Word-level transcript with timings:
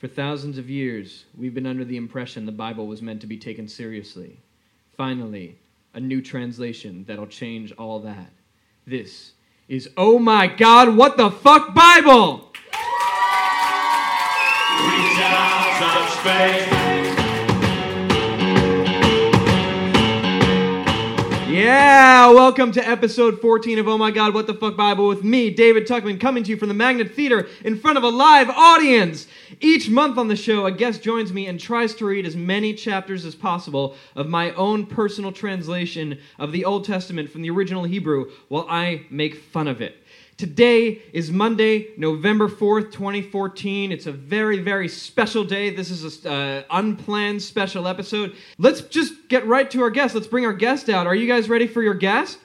For 0.00 0.08
thousands 0.08 0.56
of 0.56 0.70
years, 0.70 1.26
we've 1.36 1.52
been 1.52 1.66
under 1.66 1.84
the 1.84 1.98
impression 1.98 2.46
the 2.46 2.52
Bible 2.52 2.86
was 2.86 3.02
meant 3.02 3.20
to 3.20 3.26
be 3.26 3.36
taken 3.36 3.68
seriously. 3.68 4.40
Finally, 4.96 5.58
a 5.92 6.00
new 6.00 6.22
translation 6.22 7.04
that'll 7.06 7.26
change 7.26 7.70
all 7.72 8.00
that. 8.00 8.30
This 8.86 9.32
is 9.68 9.90
Oh 9.98 10.18
My 10.18 10.46
God, 10.46 10.96
What 10.96 11.18
the 11.18 11.30
Fuck 11.30 11.74
Bible! 11.74 12.50
Yeah, 21.60 22.30
welcome 22.30 22.72
to 22.72 22.88
episode 22.88 23.38
14 23.38 23.80
of 23.80 23.86
Oh 23.86 23.98
My 23.98 24.10
God, 24.10 24.32
What 24.32 24.46
the 24.46 24.54
Fuck 24.54 24.78
Bible 24.78 25.06
with 25.06 25.22
me, 25.22 25.50
David 25.50 25.86
Tuckman, 25.86 26.18
coming 26.18 26.42
to 26.42 26.48
you 26.48 26.56
from 26.56 26.68
the 26.68 26.74
Magnet 26.74 27.14
Theater 27.14 27.48
in 27.62 27.78
front 27.78 27.98
of 27.98 28.02
a 28.02 28.08
live 28.08 28.48
audience. 28.48 29.26
Each 29.60 29.90
month 29.90 30.16
on 30.16 30.28
the 30.28 30.36
show, 30.36 30.64
a 30.64 30.72
guest 30.72 31.02
joins 31.02 31.34
me 31.34 31.48
and 31.48 31.60
tries 31.60 31.94
to 31.96 32.06
read 32.06 32.24
as 32.24 32.34
many 32.34 32.72
chapters 32.72 33.26
as 33.26 33.34
possible 33.34 33.94
of 34.16 34.26
my 34.26 34.52
own 34.52 34.86
personal 34.86 35.32
translation 35.32 36.18
of 36.38 36.50
the 36.50 36.64
Old 36.64 36.86
Testament 36.86 37.28
from 37.28 37.42
the 37.42 37.50
original 37.50 37.84
Hebrew 37.84 38.30
while 38.48 38.64
I 38.66 39.04
make 39.10 39.34
fun 39.34 39.68
of 39.68 39.82
it. 39.82 39.99
Today 40.40 41.02
is 41.12 41.30
Monday, 41.30 41.88
November 41.98 42.48
4th, 42.48 42.92
2014. 42.92 43.92
It's 43.92 44.06
a 44.06 44.12
very, 44.12 44.58
very 44.58 44.88
special 44.88 45.44
day. 45.44 45.68
This 45.68 45.90
is 45.90 46.24
an 46.24 46.32
uh, 46.32 46.62
unplanned 46.70 47.42
special 47.42 47.86
episode. 47.86 48.34
Let's 48.56 48.80
just 48.80 49.28
get 49.28 49.46
right 49.46 49.70
to 49.70 49.82
our 49.82 49.90
guest. 49.90 50.14
Let's 50.14 50.26
bring 50.26 50.46
our 50.46 50.54
guest 50.54 50.88
out. 50.88 51.06
Are 51.06 51.14
you 51.14 51.28
guys 51.28 51.50
ready 51.50 51.66
for 51.66 51.82
your 51.82 51.92
guest? 51.92 52.38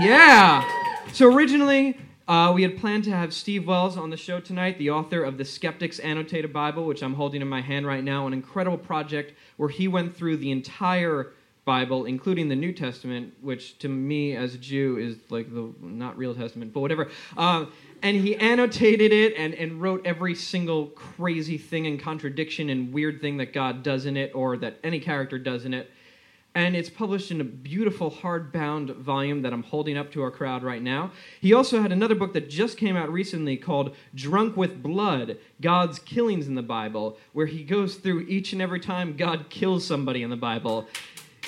Yeah. 0.00 0.66
So 1.12 1.30
originally, 1.30 1.98
uh, 2.26 2.52
we 2.54 2.62
had 2.62 2.78
planned 2.78 3.04
to 3.04 3.10
have 3.10 3.34
Steve 3.34 3.66
Wells 3.66 3.98
on 3.98 4.08
the 4.08 4.16
show 4.16 4.40
tonight, 4.40 4.78
the 4.78 4.88
author 4.88 5.22
of 5.22 5.36
the 5.36 5.44
Skeptics 5.44 5.98
Annotated 5.98 6.54
Bible, 6.54 6.86
which 6.86 7.02
I'm 7.02 7.12
holding 7.12 7.42
in 7.42 7.48
my 7.48 7.60
hand 7.60 7.86
right 7.86 8.02
now, 8.02 8.28
an 8.28 8.32
incredible 8.32 8.78
project 8.78 9.34
where 9.58 9.68
he 9.68 9.88
went 9.88 10.16
through 10.16 10.38
the 10.38 10.50
entire 10.50 11.34
Bible, 11.64 12.06
including 12.06 12.48
the 12.48 12.56
New 12.56 12.72
Testament, 12.72 13.34
which 13.40 13.78
to 13.78 13.88
me 13.88 14.34
as 14.34 14.54
a 14.54 14.58
Jew 14.58 14.98
is 14.98 15.16
like 15.30 15.52
the 15.52 15.72
not 15.80 16.16
real 16.16 16.34
Testament, 16.34 16.72
but 16.72 16.80
whatever. 16.80 17.08
Uh, 17.36 17.66
and 18.02 18.16
he 18.16 18.34
annotated 18.36 19.12
it 19.12 19.34
and, 19.36 19.54
and 19.54 19.80
wrote 19.80 20.06
every 20.06 20.34
single 20.34 20.86
crazy 20.86 21.58
thing 21.58 21.86
and 21.86 22.00
contradiction 22.00 22.70
and 22.70 22.92
weird 22.92 23.20
thing 23.20 23.36
that 23.38 23.52
God 23.52 23.82
does 23.82 24.06
in 24.06 24.16
it 24.16 24.32
or 24.34 24.56
that 24.56 24.78
any 24.82 25.00
character 25.00 25.38
does 25.38 25.64
in 25.64 25.74
it. 25.74 25.90
And 26.52 26.74
it's 26.74 26.90
published 26.90 27.30
in 27.30 27.40
a 27.40 27.44
beautiful 27.44 28.10
hardbound 28.10 28.96
volume 28.96 29.42
that 29.42 29.52
I'm 29.52 29.62
holding 29.62 29.96
up 29.96 30.10
to 30.12 30.22
our 30.22 30.32
crowd 30.32 30.64
right 30.64 30.82
now. 30.82 31.12
He 31.40 31.54
also 31.54 31.80
had 31.80 31.92
another 31.92 32.16
book 32.16 32.32
that 32.32 32.50
just 32.50 32.76
came 32.76 32.96
out 32.96 33.12
recently 33.12 33.56
called 33.56 33.94
Drunk 34.16 34.56
with 34.56 34.82
Blood 34.82 35.38
God's 35.60 36.00
Killings 36.00 36.48
in 36.48 36.56
the 36.56 36.62
Bible, 36.62 37.18
where 37.34 37.46
he 37.46 37.62
goes 37.62 37.96
through 37.96 38.22
each 38.22 38.52
and 38.52 38.60
every 38.60 38.80
time 38.80 39.16
God 39.16 39.46
kills 39.48 39.86
somebody 39.86 40.24
in 40.24 40.30
the 40.30 40.36
Bible 40.36 40.88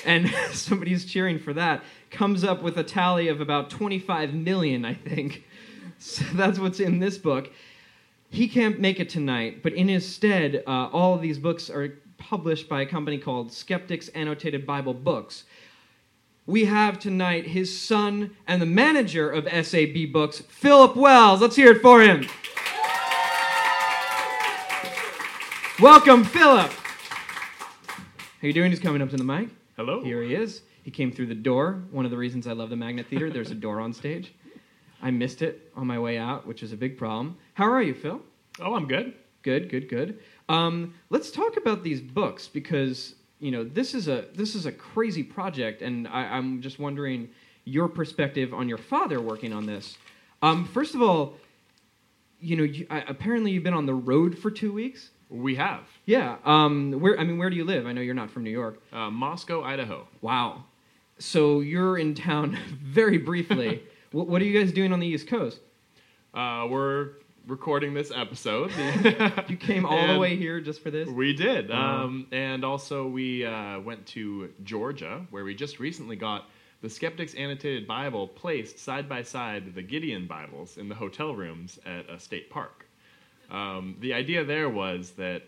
and 0.05 0.29
somebody's 0.51 1.05
cheering 1.05 1.39
for 1.39 1.53
that, 1.53 1.83
comes 2.11 2.43
up 2.43 2.61
with 2.61 2.77
a 2.77 2.83
tally 2.83 3.27
of 3.27 3.41
about 3.41 3.69
25 3.69 4.33
million, 4.33 4.85
I 4.85 4.93
think. 4.93 5.43
So 5.99 6.25
that's 6.33 6.59
what's 6.59 6.81
in 6.81 6.99
this 6.99 7.17
book. 7.17 7.49
He 8.29 8.49
can't 8.49 8.77
make 8.77 8.99
it 8.99 9.07
tonight, 9.07 9.63
but 9.63 9.71
in 9.71 9.87
his 9.87 10.05
stead, 10.05 10.61
uh, 10.67 10.89
all 10.91 11.13
of 11.13 11.21
these 11.21 11.39
books 11.39 11.69
are 11.69 11.97
published 12.17 12.67
by 12.67 12.81
a 12.81 12.85
company 12.85 13.17
called 13.17 13.53
Skeptics 13.53 14.09
Annotated 14.09 14.65
Bible 14.65 14.93
Books. 14.93 15.45
We 16.45 16.65
have 16.65 16.99
tonight 16.99 17.47
his 17.47 17.79
son 17.79 18.35
and 18.47 18.61
the 18.61 18.65
manager 18.65 19.29
of 19.29 19.47
SAB 19.65 20.11
Books, 20.11 20.39
Philip 20.39 20.97
Wells. 20.97 21.39
Let's 21.39 21.55
hear 21.55 21.71
it 21.71 21.81
for 21.81 22.01
him. 22.01 22.27
Welcome, 25.79 26.25
Philip. 26.25 26.71
How 28.41 28.47
you 28.47 28.53
doing? 28.53 28.71
He's 28.71 28.79
coming 28.79 29.01
up 29.01 29.09
to 29.11 29.17
the 29.17 29.23
mic. 29.23 29.49
Hello. 29.75 30.03
Here 30.03 30.21
he 30.21 30.35
is. 30.35 30.61
He 30.83 30.91
came 30.91 31.11
through 31.11 31.25
the 31.25 31.35
door. 31.35 31.83
One 31.89 32.05
of 32.05 32.11
the 32.11 32.17
reasons 32.17 32.45
I 32.45 32.51
love 32.53 32.69
the 32.69 32.75
Magnet 32.75 33.07
Theater, 33.07 33.31
there's 33.31 33.49
a 33.49 33.55
door 33.55 33.79
on 33.79 33.91
stage. 33.91 34.31
I 35.01 35.09
missed 35.09 35.41
it 35.41 35.71
on 35.75 35.87
my 35.87 35.97
way 35.97 36.19
out, 36.19 36.45
which 36.45 36.61
is 36.61 36.73
a 36.73 36.77
big 36.77 36.95
problem. 36.95 37.37
How 37.55 37.65
are 37.71 37.81
you, 37.81 37.95
Phil? 37.95 38.21
Oh, 38.61 38.75
I'm 38.75 38.87
good. 38.87 39.15
Good, 39.41 39.69
good, 39.69 39.89
good. 39.89 40.19
Um, 40.47 40.93
let's 41.09 41.31
talk 41.31 41.57
about 41.57 41.83
these 41.83 42.01
books 42.01 42.47
because 42.47 43.15
you 43.39 43.49
know 43.49 43.63
this 43.63 43.95
is 43.95 44.07
a 44.07 44.25
this 44.35 44.53
is 44.53 44.67
a 44.67 44.71
crazy 44.71 45.23
project, 45.23 45.81
and 45.81 46.07
I, 46.07 46.25
I'm 46.25 46.61
just 46.61 46.77
wondering 46.77 47.29
your 47.65 47.87
perspective 47.87 48.53
on 48.53 48.69
your 48.69 48.77
father 48.77 49.19
working 49.19 49.53
on 49.53 49.65
this. 49.65 49.97
Um, 50.43 50.65
first 50.65 50.93
of 50.93 51.01
all, 51.01 51.35
you 52.39 52.57
know, 52.57 52.63
you, 52.63 52.85
I, 52.91 52.99
apparently 53.07 53.51
you've 53.51 53.63
been 53.63 53.73
on 53.73 53.87
the 53.87 53.95
road 53.95 54.37
for 54.37 54.51
two 54.51 54.71
weeks. 54.71 55.09
We 55.33 55.55
have 55.55 55.81
Yeah. 56.05 56.37
Um, 56.45 56.93
where 56.99 57.19
I 57.19 57.23
mean, 57.23 57.37
where 57.39 57.49
do 57.49 57.55
you 57.55 57.65
live? 57.65 57.87
I 57.87 57.91
know 57.91 58.01
you're 58.01 58.13
not 58.13 58.29
from 58.29 58.43
New 58.43 58.51
York. 58.51 58.79
uh, 58.93 59.09
Moscow, 59.09 59.63
Idaho. 59.63 60.07
Wow. 60.21 60.65
So 61.19 61.61
you're 61.61 61.97
in 61.97 62.13
town 62.15 62.55
very 62.83 63.17
briefly. 63.17 63.83
what, 64.11 64.27
what 64.27 64.41
are 64.41 64.45
you 64.45 64.57
guys 64.59 64.71
doing 64.71 64.93
on 64.93 64.99
the 64.99 65.07
East 65.07 65.27
Coast? 65.27 65.59
Uh, 66.33 66.67
we're 66.69 67.09
recording 67.47 67.93
this 67.93 68.11
episode. 68.15 68.71
You 69.49 69.57
came 69.57 69.85
all 69.85 70.07
the 70.07 70.17
way 70.19 70.35
here 70.35 70.61
just 70.61 70.81
for 70.81 70.89
this? 70.91 71.09
We 71.09 71.33
did, 71.33 71.69
Wow. 71.69 72.03
um, 72.05 72.27
and 72.31 72.63
also 72.63 73.05
we 73.07 73.45
uh, 73.45 73.79
went 73.81 74.05
to 74.07 74.49
Georgia, 74.63 75.25
where 75.31 75.43
we 75.43 75.53
just 75.53 75.79
recently 75.79 76.15
got 76.15 76.45
the 76.81 76.89
Skeptics 76.89 77.33
Annotated 77.35 77.85
Bible 77.87 78.27
placed 78.27 78.79
side 78.79 79.07
by 79.09 79.21
side 79.23 79.73
the 79.75 79.81
Gideon 79.81 80.25
Bibles 80.27 80.77
in 80.77 80.87
the 80.89 80.95
hotel 80.95 81.35
rooms 81.35 81.79
at 81.85 82.09
a 82.09 82.19
state 82.19 82.49
park. 82.49 82.82
Um, 83.53 83.95
the 83.99 84.13
idea 84.13 84.43
there 84.43 84.69
was 84.69 85.11
that 85.11 85.43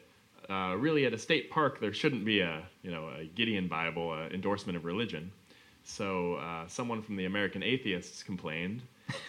uh, 0.49 0.75
really 0.77 1.05
at 1.05 1.13
a 1.13 1.17
state 1.17 1.49
park 1.49 1.79
there 1.79 1.91
shouldn't 1.91 2.23
be 2.23 2.39
a 2.39 2.61
you 2.83 2.91
know 2.91 3.09
a 3.19 3.25
Gideon 3.25 3.67
Bible 3.67 4.11
uh, 4.11 4.33
endorsement 4.33 4.77
of 4.77 4.85
religion. 4.85 5.31
So 5.83 6.35
uh, 6.35 6.67
someone 6.67 7.01
from 7.01 7.15
the 7.15 7.25
American 7.25 7.61
Atheists 7.61 8.23
complained, 8.23 8.81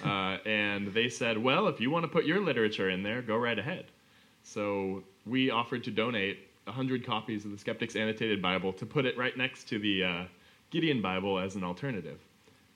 uh, 0.04 0.38
and 0.46 0.92
they 0.92 1.08
said, 1.08 1.36
"Well, 1.38 1.68
if 1.68 1.80
you 1.80 1.90
want 1.90 2.04
to 2.04 2.08
put 2.08 2.24
your 2.26 2.40
literature 2.40 2.90
in 2.90 3.02
there, 3.02 3.22
go 3.22 3.36
right 3.36 3.58
ahead." 3.58 3.86
So 4.42 5.02
we 5.26 5.50
offered 5.50 5.82
to 5.84 5.90
donate 5.90 6.38
100 6.64 7.04
copies 7.04 7.44
of 7.44 7.50
the 7.50 7.58
Skeptics 7.58 7.96
Annotated 7.96 8.40
Bible 8.40 8.72
to 8.74 8.86
put 8.86 9.06
it 9.06 9.16
right 9.18 9.36
next 9.36 9.68
to 9.68 9.78
the 9.78 10.04
uh, 10.04 10.24
Gideon 10.70 11.02
Bible 11.02 11.38
as 11.38 11.56
an 11.56 11.64
alternative. 11.64 12.18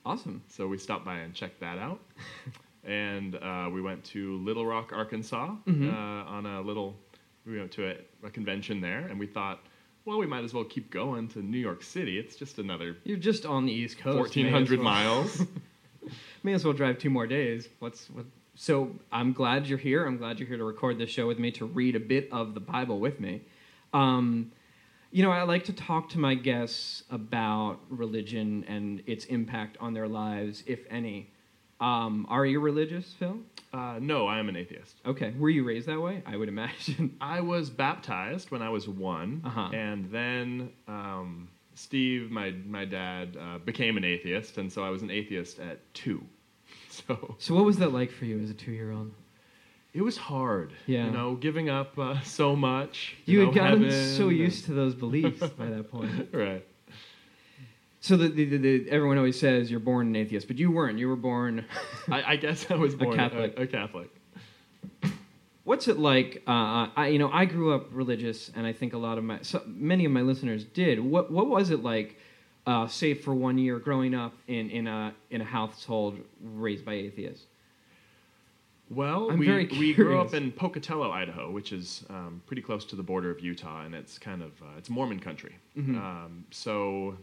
Awesome. 0.05 0.43
So 0.49 0.67
we 0.67 0.79
stopped 0.79 1.05
by 1.05 1.19
and 1.19 1.35
checked 1.35 1.61
that 1.61 1.79
out. 1.79 2.01
and 2.85 3.37
uh, 3.37 3.69
we 3.73 3.81
went 3.83 4.03
to 4.05 4.39
Little 4.39 4.67
Rock, 4.67 4.93
Arkansas 4.95 5.55
Mhm. 5.67 5.93
uh, 5.93 6.29
on 6.31 6.47
a 6.47 6.61
little, 6.61 6.97
we 7.47 7.59
went 7.59 7.71
to 7.73 7.89
a, 7.91 7.97
a 8.27 8.31
convention 8.31 8.81
there, 8.81 9.01
and 9.09 9.19
we 9.19 9.27
thought, 9.27 9.61
well, 10.05 10.19
we 10.19 10.27
might 10.27 10.45
as 10.45 10.55
well 10.55 10.65
keep 10.65 10.91
going 10.91 11.29
to 11.29 11.41
New 11.43 11.59
York 11.59 11.83
City. 11.83 12.19
It's 12.19 12.37
just 12.37 12.59
another 12.59 12.97
You're 13.05 13.19
just 13.19 13.45
on 13.45 13.67
the 13.67 13.73
East 13.73 13.99
Coast. 13.99 14.17
1,400 14.37 14.79
well- 14.79 14.85
miles. 14.85 15.43
May 16.43 16.55
as 16.55 16.65
well 16.65 16.73
drive 16.73 16.99
two 16.99 17.11
more 17.11 17.27
days. 17.27 17.69
What's 17.79 18.09
what? 18.11 18.25
So 18.55 18.91
I'm 19.13 19.33
glad 19.33 19.67
you're 19.67 19.79
here. 19.79 20.07
I'm 20.07 20.17
glad 20.17 20.39
you're 20.39 20.49
here 20.49 20.57
to 20.57 20.65
record 20.65 20.99
this 20.99 21.11
show 21.11 21.27
with 21.27 21.39
me 21.39 21.51
to 21.53 21.67
read 21.67 21.95
a 21.97 22.01
bit 22.01 22.29
of 22.33 22.55
the 22.55 22.61
Bible 22.61 22.99
with 22.99 23.21
me. 23.21 23.43
Um, 23.93 24.51
you 25.13 25.23
know, 25.23 25.31
I 25.31 25.43
like 25.43 25.65
to 25.65 25.73
talk 25.73 26.09
to 26.11 26.19
my 26.19 26.35
guests 26.35 27.05
about 27.11 27.79
religion 27.91 28.65
and 28.69 29.03
its 29.07 29.25
impact 29.27 29.77
on 29.81 29.93
their 29.93 30.09
lives, 30.09 30.63
if 30.67 30.81
any. 30.91 31.31
Um, 31.81 32.27
are 32.29 32.45
you 32.45 32.61
religious, 32.61 33.13
Phil? 33.19 33.39
uh, 33.73 33.99
no, 34.01 34.27
I 34.27 34.39
am 34.39 34.49
an 34.49 34.57
atheist. 34.57 34.97
Okay. 35.07 35.33
Were 35.39 35.49
you 35.49 35.65
raised 35.65 35.87
that 35.89 36.01
way? 36.01 36.23
I 36.27 36.37
would 36.37 36.49
imagine. 36.49 37.17
I 37.21 37.41
was 37.41 37.71
baptized 37.71 38.51
when 38.51 38.63
I 38.63 38.69
was 38.69 38.89
one, 38.89 39.43
Uh-huh. 39.45 39.71
and 39.73 40.11
then 40.11 40.71
um, 40.89 41.49
Steve, 41.75 42.31
my 42.31 42.51
my 42.67 42.85
dad, 42.85 43.37
uh, 43.41 43.59
became 43.59 43.97
an 43.97 44.05
atheist, 44.05 44.59
and 44.59 44.71
so 44.73 44.85
I 44.85 44.91
was 44.91 45.03
an 45.03 45.11
atheist 45.11 45.59
at 45.61 45.79
two. 45.95 46.23
So 46.91 47.37
So, 47.39 47.55
what 47.55 47.65
was 47.65 47.79
that 47.79 47.93
like 47.93 48.11
for 48.11 48.25
you 48.27 48.41
as 48.41 48.51
a 48.51 48.55
two-year-old? 48.55 49.13
it 49.93 50.03
was 50.03 50.17
hard, 50.17 50.73
Yeah. 50.87 51.07
you 51.07 51.11
know, 51.11 51.35
giving 51.35 51.69
up 51.69 51.99
uh, 51.99 52.21
so 52.21 52.55
much. 52.55 53.17
You, 53.25 53.41
know, 53.41 53.47
had 53.47 53.55
gotten 53.55 53.91
so 53.91 54.29
and- 54.29 54.37
used 54.37 54.65
to 54.67 54.73
those 54.73 54.95
beliefs 54.95 55.41
by 55.59 55.67
that 55.67 55.91
point. 55.91 56.29
right. 56.33 56.65
So 58.03 58.17
the, 58.17 58.29
the, 58.29 58.57
the, 58.57 58.91
everyone 58.91 59.19
always 59.19 59.39
says 59.39 59.71
you're 59.71 59.79
born 59.79 60.07
an 60.07 60.17
atheist, 60.17 60.49
but 60.49 60.59
you 60.59 60.71
weren't. 60.71 60.99
You 60.99 61.09
were 61.09 61.17
born. 61.17 61.67
I, 62.11 62.33
I 62.33 62.37
guess 62.37 62.71
I 62.71 62.75
was 62.75 62.95
born 62.95 63.13
a 63.13 63.23
Catholic. 63.23 63.59
A, 63.59 63.63
a 63.63 63.67
Catholic. 63.67 64.11
What's 65.65 65.87
it 65.87 65.99
like? 65.99 66.43
Uh, 66.49 66.89
I 66.97 67.09
you 67.09 67.19
know 67.19 67.31
I 67.31 67.45
grew 67.45 67.75
up 67.75 67.89
religious, 67.93 68.51
and 68.57 68.67
I 68.67 68.73
think 68.73 68.95
a 68.95 68.99
lot 68.99 69.19
of 69.19 69.25
my 69.25 69.39
so, 69.43 69.63
many 69.67 70.05
of 70.07 70.13
my 70.13 70.23
listeners 70.23 70.65
did. 70.65 70.99
What 70.99 71.31
what 71.31 71.49
was 71.49 71.71
it 71.71 71.83
like? 71.83 72.19
Uh, 72.67 72.87
say 72.87 73.15
for 73.15 73.35
one 73.35 73.57
year 73.57 73.79
growing 73.79 74.15
up 74.15 74.35
in, 74.47 74.71
in 74.71 74.87
a 74.87 75.15
in 75.31 75.41
a 75.41 75.45
household 75.45 76.19
raised 76.43 76.85
by 76.85 76.95
atheists. 76.95 77.47
Well, 78.91 79.31
I'm 79.31 79.39
we, 79.39 79.69
we 79.79 79.95
grew 79.95 80.21
up 80.21 80.35
in 80.35 80.51
Pocatello, 80.51 81.13
Idaho, 81.13 81.51
which 81.51 81.73
is 81.73 82.05
um, 82.11 82.43
pretty 82.47 82.61
close 82.61 82.85
to 82.87 82.97
the 82.97 83.05
border 83.05 83.31
of 83.31 83.39
Utah, 83.41 83.83
and 83.85 83.95
it's 83.95 84.19
kind 84.19 84.43
of 84.43 84.51
uh, 84.61 84.79
it's 84.79 84.91
Mormon 84.91 85.21
country. 85.21 85.55
Mhm. 85.79 85.97
Um, 85.97 86.45
so, 86.51 87.17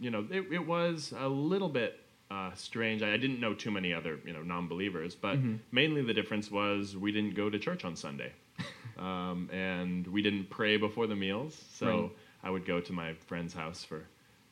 you 0.00 0.10
know, 0.10 0.26
it, 0.30 0.46
it 0.50 0.66
was 0.66 1.12
a 1.16 1.28
little 1.28 1.68
bit 1.68 2.00
uh, 2.30 2.50
strange. 2.54 3.02
I, 3.02 3.12
I 3.12 3.16
didn't 3.16 3.38
know 3.40 3.54
too 3.54 3.70
many 3.70 3.92
other 3.92 4.18
you 4.24 4.32
know 4.32 4.42
non-believers, 4.42 5.14
but 5.14 5.36
Mhm. 5.38 5.58
mainly 5.72 6.02
the 6.02 6.14
difference 6.14 6.50
was 6.50 6.96
we 6.96 7.12
didn't 7.12 7.34
go 7.34 7.50
to 7.50 7.58
church 7.58 7.84
on 7.84 7.94
Sunday. 7.96 8.32
um, 8.98 9.48
and 9.52 10.06
we 10.08 10.22
didn't 10.22 10.50
pray 10.50 10.76
before 10.76 11.06
the 11.06 11.16
meals. 11.16 11.54
So 11.74 11.86
Right. 11.86 12.10
I 12.44 12.50
would 12.50 12.64
go 12.66 12.80
to 12.80 12.92
my 12.92 13.14
friend's 13.14 13.52
house 13.54 13.84
for, 13.84 14.02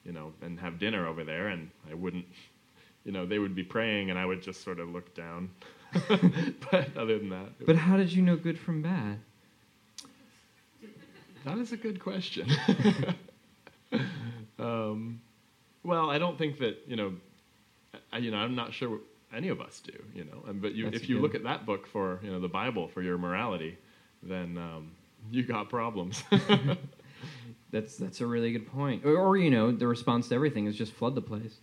you 0.04 0.12
know, 0.12 0.32
and 0.42 0.58
have 0.60 0.78
dinner 0.78 1.06
over 1.06 1.24
there, 1.24 1.48
and 1.48 1.70
I 1.90 1.94
wouldn't, 1.94 2.26
you 3.04 3.12
know, 3.12 3.24
they 3.26 3.38
would 3.38 3.54
be 3.54 3.64
praying, 3.64 4.10
and 4.10 4.18
I 4.18 4.26
would 4.26 4.42
just 4.42 4.62
sort 4.62 4.78
of 4.80 4.88
look 4.90 5.14
down. 5.14 5.50
but 6.70 6.94
other 6.96 7.18
than 7.18 7.30
that, 7.30 7.64
But 7.64 7.76
how 7.76 7.96
did 7.96 8.12
you 8.12 8.20
know 8.22 8.36
good 8.36 8.58
from 8.58 8.82
bad? 8.82 9.18
That 11.44 11.56
is 11.58 11.72
a 11.72 11.76
good 11.78 11.98
question. 12.00 12.46
um, 14.58 15.20
well, 15.88 16.10
I 16.10 16.18
don't 16.18 16.38
think 16.38 16.58
that 16.58 16.78
you 16.86 16.96
know, 16.96 17.14
I, 18.12 18.18
you 18.18 18.30
know, 18.30 18.38
I'm 18.38 18.54
not 18.54 18.72
sure 18.72 18.90
what 18.90 19.00
any 19.34 19.48
of 19.48 19.60
us 19.60 19.80
do. 19.80 19.98
You 20.14 20.24
know, 20.24 20.44
and, 20.48 20.62
but 20.62 20.74
you, 20.74 20.86
if 20.88 21.08
you 21.08 21.16
good. 21.16 21.22
look 21.22 21.34
at 21.34 21.44
that 21.44 21.66
book 21.66 21.86
for 21.86 22.20
you 22.22 22.30
know 22.30 22.40
the 22.40 22.48
Bible 22.48 22.88
for 22.88 23.02
your 23.02 23.18
morality, 23.18 23.78
then 24.22 24.58
um, 24.58 24.92
you 25.30 25.42
got 25.42 25.68
problems. 25.68 26.22
That's 27.70 27.96
that's 27.96 28.20
a 28.20 28.26
really 28.26 28.52
good 28.52 28.66
point. 28.66 29.04
Or, 29.04 29.16
or 29.16 29.36
you 29.36 29.50
know, 29.50 29.70
the 29.70 29.86
response 29.86 30.28
to 30.28 30.34
everything 30.34 30.66
is 30.66 30.76
just 30.76 30.92
flood 30.92 31.14
the 31.14 31.20
place. 31.20 31.56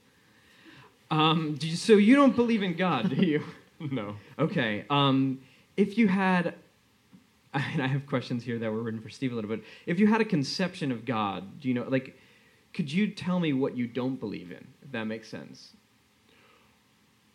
Um, 1.09 1.55
do 1.55 1.67
you, 1.67 1.75
so 1.75 1.93
you 1.93 2.15
don't 2.15 2.35
believe 2.35 2.63
in 2.63 2.75
God, 2.75 3.09
do 3.09 3.25
you? 3.25 3.43
no. 3.79 4.15
Okay. 4.37 4.85
Um, 4.89 5.39
if 5.77 5.97
you 5.97 6.07
had, 6.07 6.53
and 7.53 7.81
I 7.81 7.87
have 7.87 8.05
questions 8.05 8.43
here 8.43 8.59
that 8.59 8.71
were 8.71 8.81
written 8.81 9.01
for 9.01 9.09
Steve 9.09 9.31
a 9.31 9.35
little 9.35 9.49
bit. 9.49 9.63
If 9.85 9.99
you 9.99 10.07
had 10.07 10.21
a 10.21 10.25
conception 10.25 10.91
of 10.91 11.05
God, 11.05 11.59
do 11.59 11.67
you 11.67 11.73
know, 11.73 11.85
like, 11.87 12.17
could 12.75 12.91
you 12.91 13.07
tell 13.07 13.39
me 13.39 13.53
what 13.53 13.75
you 13.75 13.87
don't 13.87 14.19
believe 14.19 14.51
in? 14.51 14.65
If 14.83 14.91
that 14.91 15.05
makes 15.05 15.27
sense. 15.29 15.71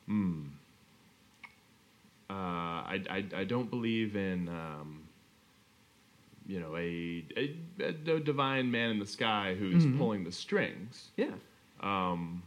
Hmm. 0.07 0.43
Uh, 2.29 2.33
I, 2.33 3.03
I, 3.11 3.25
I 3.39 3.45
don't 3.45 3.69
believe 3.71 4.15
in 4.15 4.49
um, 4.49 5.03
you 6.47 6.61
know 6.61 6.77
a, 6.77 7.25
a, 7.37 7.57
a 8.17 8.21
divine 8.21 8.71
man 8.71 8.91
in 8.91 8.99
the 9.01 9.07
sky 9.07 9.57
who's 9.59 9.85
Mhm. 9.85 9.99
pulling 9.99 10.25
the 10.25 10.31
strings. 10.33 11.09
Yeah. 11.17 11.33
Um, 11.81 12.43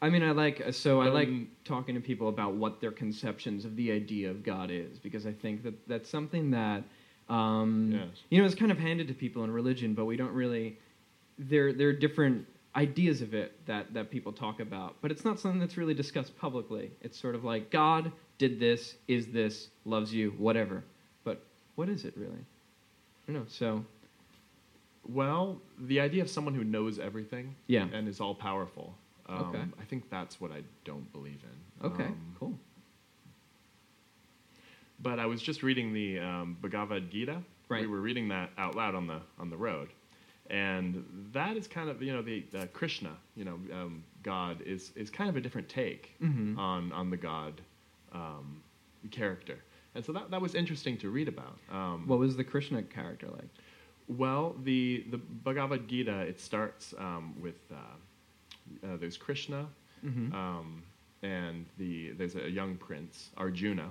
I 0.00 0.08
mean, 0.08 0.22
I 0.22 0.30
like 0.32 0.72
so 0.72 1.00
I 1.00 1.08
like 1.08 1.28
Um, 1.28 1.48
talking 1.64 1.94
to 1.94 2.00
people 2.00 2.28
about 2.28 2.54
what 2.54 2.80
their 2.80 2.90
conceptions 2.92 3.64
of 3.64 3.76
the 3.76 3.92
idea 3.92 4.30
of 4.30 4.42
God 4.42 4.70
is 4.70 4.98
because 4.98 5.26
I 5.26 5.32
think 5.32 5.62
that 5.64 5.86
that's 5.86 6.08
something 6.08 6.50
that 6.52 6.82
um, 7.28 7.90
Yes. 7.92 8.22
you 8.30 8.38
know 8.40 8.46
is 8.46 8.54
kind 8.54 8.72
of 8.72 8.78
handed 8.78 9.06
to 9.08 9.14
people 9.14 9.44
in 9.44 9.50
religion, 9.50 9.92
but 9.94 10.06
we 10.06 10.16
don't 10.16 10.32
really. 10.34 10.78
There, 11.38 11.72
there 11.72 11.88
are 11.88 11.92
different 11.92 12.46
ideas 12.76 13.20
of 13.22 13.34
it 13.34 13.64
that 13.66 13.92
that 13.94 14.10
people 14.10 14.32
talk 14.32 14.60
about, 14.60 14.96
but 15.02 15.10
it's 15.10 15.24
not 15.24 15.38
something 15.38 15.60
that's 15.60 15.76
really 15.76 15.94
discussed 15.94 16.36
publicly. 16.38 16.90
It's 17.02 17.18
sort 17.20 17.34
of 17.34 17.44
like 17.44 17.70
God 17.70 18.10
did 18.38 18.58
this, 18.58 18.94
is 19.08 19.26
this, 19.28 19.68
loves 19.84 20.12
you, 20.14 20.30
whatever. 20.38 20.82
But 21.24 21.42
what 21.74 21.88
is 21.88 22.04
it 22.04 22.14
really? 22.16 22.32
I 23.28 23.32
don't 23.32 23.36
know. 23.42 23.46
So 23.48 23.84
Well, 25.08 25.60
the 25.78 26.00
idea 26.00 26.22
of 26.22 26.30
someone 26.30 26.54
who 26.54 26.64
knows 26.64 26.98
everything 26.98 27.54
Yeah. 27.66 27.86
and 27.92 28.08
is 28.08 28.20
all 28.20 28.34
powerful. 28.34 28.94
Um, 29.26 29.38
Okay. 29.46 29.62
I 29.80 29.84
think 29.84 30.08
that's 30.10 30.40
what 30.40 30.50
I 30.52 30.62
don't 30.84 31.10
believe 31.12 31.40
in. 31.44 31.86
okay, 31.90 32.04
Um, 32.06 32.36
cool. 32.38 32.58
But 35.00 35.18
I 35.18 35.26
was 35.26 35.42
just 35.42 35.62
reading 35.62 35.92
the 35.92 36.20
um, 36.20 36.56
Bhagavad 36.60 37.10
Gita. 37.10 37.42
Right. 37.68 37.82
We 37.82 37.86
were 37.88 38.00
reading 38.00 38.28
that 38.28 38.50
out 38.58 38.74
loud 38.76 38.94
on 38.94 39.06
the 39.06 39.20
on 39.38 39.50
the 39.50 39.56
road, 39.56 39.88
and 40.52 41.04
that 41.32 41.56
is 41.56 41.66
kind 41.66 41.88
of 41.88 42.00
you 42.02 42.12
know 42.12 42.22
the 42.22 42.44
uh, 42.56 42.66
Krishna, 42.72 43.16
you 43.34 43.44
know, 43.44 43.58
um, 43.72 44.04
God 44.22 44.60
is 44.62 44.92
is 44.94 45.10
kind 45.10 45.28
of 45.30 45.36
a 45.36 45.40
different 45.40 45.68
take 45.68 46.14
Mhm. 46.22 46.56
on 46.58 46.92
on 46.92 47.10
the 47.10 47.16
God 47.16 47.60
um, 48.12 48.62
character, 49.10 49.58
and 49.94 50.04
so 50.04 50.12
that 50.12 50.30
that 50.30 50.40
was 50.40 50.54
interesting 50.54 50.96
to 50.98 51.08
read 51.10 51.26
about. 51.28 51.58
Um, 51.70 52.06
What 52.06 52.18
was 52.18 52.36
the 52.36 52.44
Krishna 52.44 52.82
character 52.82 53.28
like? 53.28 53.48
Well, 54.08 54.54
the 54.62 55.04
the 55.10 55.18
Bhagavad 55.18 55.88
Gita 55.88 56.20
it 56.20 56.38
starts 56.40 56.92
um, 56.98 57.34
with 57.40 57.60
uh, 57.72 58.86
uh, 58.86 58.96
there's 58.98 59.16
Krishna, 59.16 59.66
Mhm. 60.04 60.32
um, 60.34 60.82
and 61.22 61.64
the 61.78 62.10
there's 62.18 62.36
a 62.36 62.50
young 62.50 62.76
prince 62.76 63.30
Arjuna, 63.38 63.88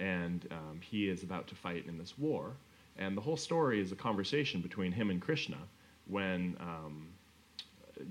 and 0.00 0.46
um, 0.50 0.80
he 0.80 1.08
is 1.08 1.22
about 1.22 1.46
to 1.48 1.54
fight 1.54 1.86
in 1.86 1.96
this 1.96 2.18
war, 2.18 2.56
and 2.96 3.16
the 3.16 3.20
whole 3.20 3.36
story 3.36 3.78
is 3.80 3.92
a 3.92 3.96
conversation 3.96 4.60
between 4.60 4.90
him 4.90 5.10
and 5.10 5.20
Krishna 5.20 5.58
when 6.06 6.56
um, 6.60 7.08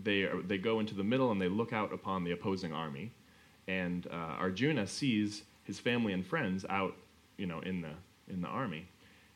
they 0.04 0.24
are, 0.24 0.42
they 0.42 0.58
go 0.58 0.80
into 0.80 0.96
the 0.96 1.04
middle 1.04 1.32
and 1.32 1.42
they 1.42 1.50
look 1.50 1.74
out 1.74 1.94
upon 1.94 2.24
the 2.24 2.32
opposing 2.32 2.74
army, 2.74 3.12
and 3.68 4.08
uh, 4.08 4.36
Arjuna 4.40 4.88
sees 4.88 5.44
his 5.64 5.80
family 5.80 6.14
and 6.14 6.26
friends 6.26 6.66
out, 6.70 6.96
you 7.38 7.46
know, 7.46 7.60
in 7.62 7.82
the 7.82 7.92
in 8.32 8.42
the 8.42 8.48
army, 8.48 8.88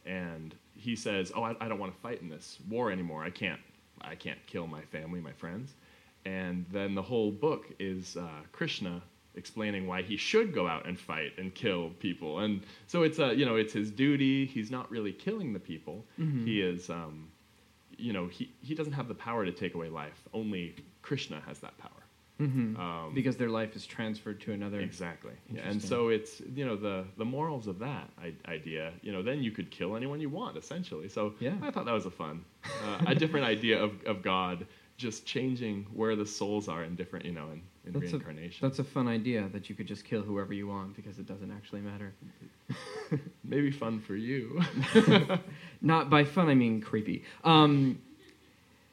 and 0.05 0.55
he 0.75 0.95
says, 0.95 1.31
"Oh, 1.35 1.43
I, 1.43 1.55
I 1.59 1.67
don't 1.67 1.79
want 1.79 1.93
to 1.93 1.99
fight 2.01 2.21
in 2.21 2.29
this 2.29 2.57
war 2.69 2.91
anymore. 2.91 3.23
I 3.23 3.29
can't 3.29 3.59
I 4.01 4.15
can't 4.15 4.39
kill 4.47 4.67
my 4.67 4.81
family, 4.81 5.19
my 5.21 5.33
friends." 5.33 5.73
And 6.25 6.65
then 6.71 6.95
the 6.95 7.01
whole 7.03 7.31
book 7.31 7.67
is 7.79 8.17
uh, 8.17 8.27
Krishna 8.51 9.01
explaining 9.35 9.85
why 9.85 10.01
he 10.01 10.15
should 10.17 10.53
go 10.53 10.65
out 10.67 10.87
and 10.87 10.97
fight 10.99 11.33
and 11.37 11.53
kill 11.53 11.89
people, 11.99 12.39
and 12.39 12.61
so 12.87 13.03
it's 13.03 13.19
a 13.19 13.35
you 13.35 13.45
know 13.45 13.57
it's 13.57 13.73
his 13.73 13.91
duty. 13.91 14.45
He's 14.45 14.71
not 14.71 14.89
really 14.89 15.11
killing 15.11 15.53
the 15.53 15.59
people. 15.59 16.05
Mhm. 16.19 16.45
He 16.45 16.61
is. 16.61 16.89
Um, 16.89 17.27
you 17.97 18.13
know, 18.13 18.27
he, 18.27 18.51
he 18.61 18.75
doesn't 18.75 18.93
have 18.93 19.07
the 19.07 19.15
power 19.15 19.45
to 19.45 19.51
take 19.51 19.75
away 19.75 19.89
life. 19.89 20.23
Only 20.33 20.75
Krishna 21.01 21.41
has 21.47 21.59
that 21.59 21.77
power. 21.77 21.91
Mm-hmm. 22.39 22.75
Um, 22.77 23.13
because 23.13 23.37
their 23.37 23.49
life 23.49 23.77
is 23.77 23.85
transferred 23.85 24.41
to 24.41 24.51
another. 24.51 24.81
Exactly. 24.81 25.31
Yeah, 25.49 25.61
and 25.69 25.81
so 25.81 26.09
it's 26.09 26.41
you 26.53 26.65
know 26.65 26.75
the 26.75 27.05
the 27.17 27.23
morals 27.23 27.65
of 27.67 27.79
that 27.79 28.09
I- 28.21 28.33
idea. 28.51 28.91
You 29.01 29.13
know, 29.13 29.23
then 29.23 29.41
you 29.41 29.51
could 29.51 29.71
kill 29.71 29.95
anyone 29.95 30.19
you 30.19 30.29
want 30.29 30.57
essentially. 30.57 31.07
So 31.07 31.33
Yeah. 31.39 31.55
I 31.61 31.71
thought 31.71 31.85
that 31.85 31.93
was 31.93 32.05
a 32.05 32.11
fun, 32.11 32.43
uh, 32.65 33.05
a 33.07 33.15
different 33.15 33.45
idea 33.55 33.81
of, 33.81 34.03
of 34.05 34.21
God 34.21 34.67
just 34.97 35.25
changing 35.25 35.87
where 35.93 36.15
the 36.17 36.25
souls 36.25 36.67
are 36.67 36.83
in 36.83 36.95
different 36.95 37.23
you 37.25 37.31
know 37.31 37.51
in, 37.53 37.61
in 37.87 37.93
That's 37.93 38.13
a, 38.13 38.17
that's 38.61 38.79
a 38.79 38.83
fun 38.83 39.07
idea 39.07 39.47
that 39.53 39.69
you 39.69 39.75
could 39.75 39.87
just 39.87 40.03
kill 40.05 40.21
whoever 40.21 40.53
you 40.53 40.67
want 40.67 40.95
because 40.95 41.19
it 41.19 41.25
doesn't 41.25 41.51
actually 41.51 41.81
matter. 41.81 42.13
Maybe 43.43 43.71
fun 43.71 43.99
for 44.01 44.15
you. 44.15 44.61
Not 45.81 46.09
by 46.09 46.23
fun, 46.23 46.49
I 46.49 46.55
mean 46.55 46.81
creepy. 46.81 47.23
Um, 47.43 47.99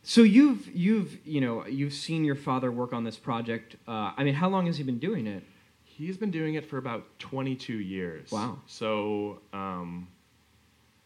so 0.02 0.22
you've 0.22 0.68
you've 0.74 1.18
you 1.26 1.40
know 1.40 1.66
you've 1.66 1.94
seen 1.94 2.24
your 2.24 2.34
father 2.34 2.70
work 2.72 2.92
on 2.92 3.04
this 3.04 3.16
project. 3.16 3.76
Uh, 3.86 4.12
I 4.16 4.24
mean, 4.24 4.34
how 4.34 4.48
long 4.48 4.66
has 4.66 4.76
he 4.76 4.82
been 4.82 4.98
doing 4.98 5.26
it? 5.26 5.44
He's 5.84 6.16
been 6.16 6.30
doing 6.30 6.54
it 6.54 6.68
for 6.68 6.78
about 6.78 7.18
22 7.18 7.74
years. 7.74 8.32
Wow. 8.32 8.58
So, 8.66 9.40
um, 9.52 10.08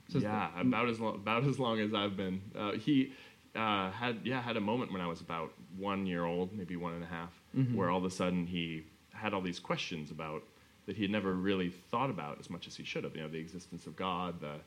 So 0.09 0.19
yeah, 0.19 0.49
the- 0.55 0.63
about 0.63 0.89
as 0.89 0.99
long 1.01 1.15
about 1.17 1.45
as 1.45 1.59
long 1.59 1.81
as 1.81 1.93
I've 1.93 2.17
been. 2.17 2.41
Uh, 2.57 2.73
he 2.73 3.13
uh, 3.55 3.91
had 3.91 4.21
yeah 4.25 4.41
had 4.41 4.57
a 4.57 4.61
moment 4.61 4.93
when 4.93 5.01
I 5.01 5.07
was 5.07 5.21
about 5.21 5.53
one 5.77 6.07
year 6.07 6.25
old, 6.25 6.53
maybe 6.53 6.77
one 6.77 6.95
and 6.95 7.03
a 7.03 7.07
half, 7.07 7.33
Mhm. 7.57 7.75
where 7.75 7.91
all 7.91 7.99
of 7.99 8.05
a 8.05 8.11
sudden 8.11 8.47
he 8.47 8.85
had 9.13 9.33
all 9.35 9.41
these 9.41 9.59
questions 9.59 10.11
about 10.11 10.43
that 10.87 10.95
he 10.97 11.03
had 11.03 11.11
never 11.11 11.33
really 11.35 11.71
thought 11.71 12.11
about 12.11 12.39
as 12.39 12.49
much 12.51 12.69
as 12.69 12.77
he 12.77 12.85
should 12.85 13.03
have. 13.05 13.17
You 13.17 13.23
know, 13.23 13.29
the 13.29 13.39
existence 13.39 13.87
of 13.87 13.97
God, 13.97 14.41
the 14.41 14.61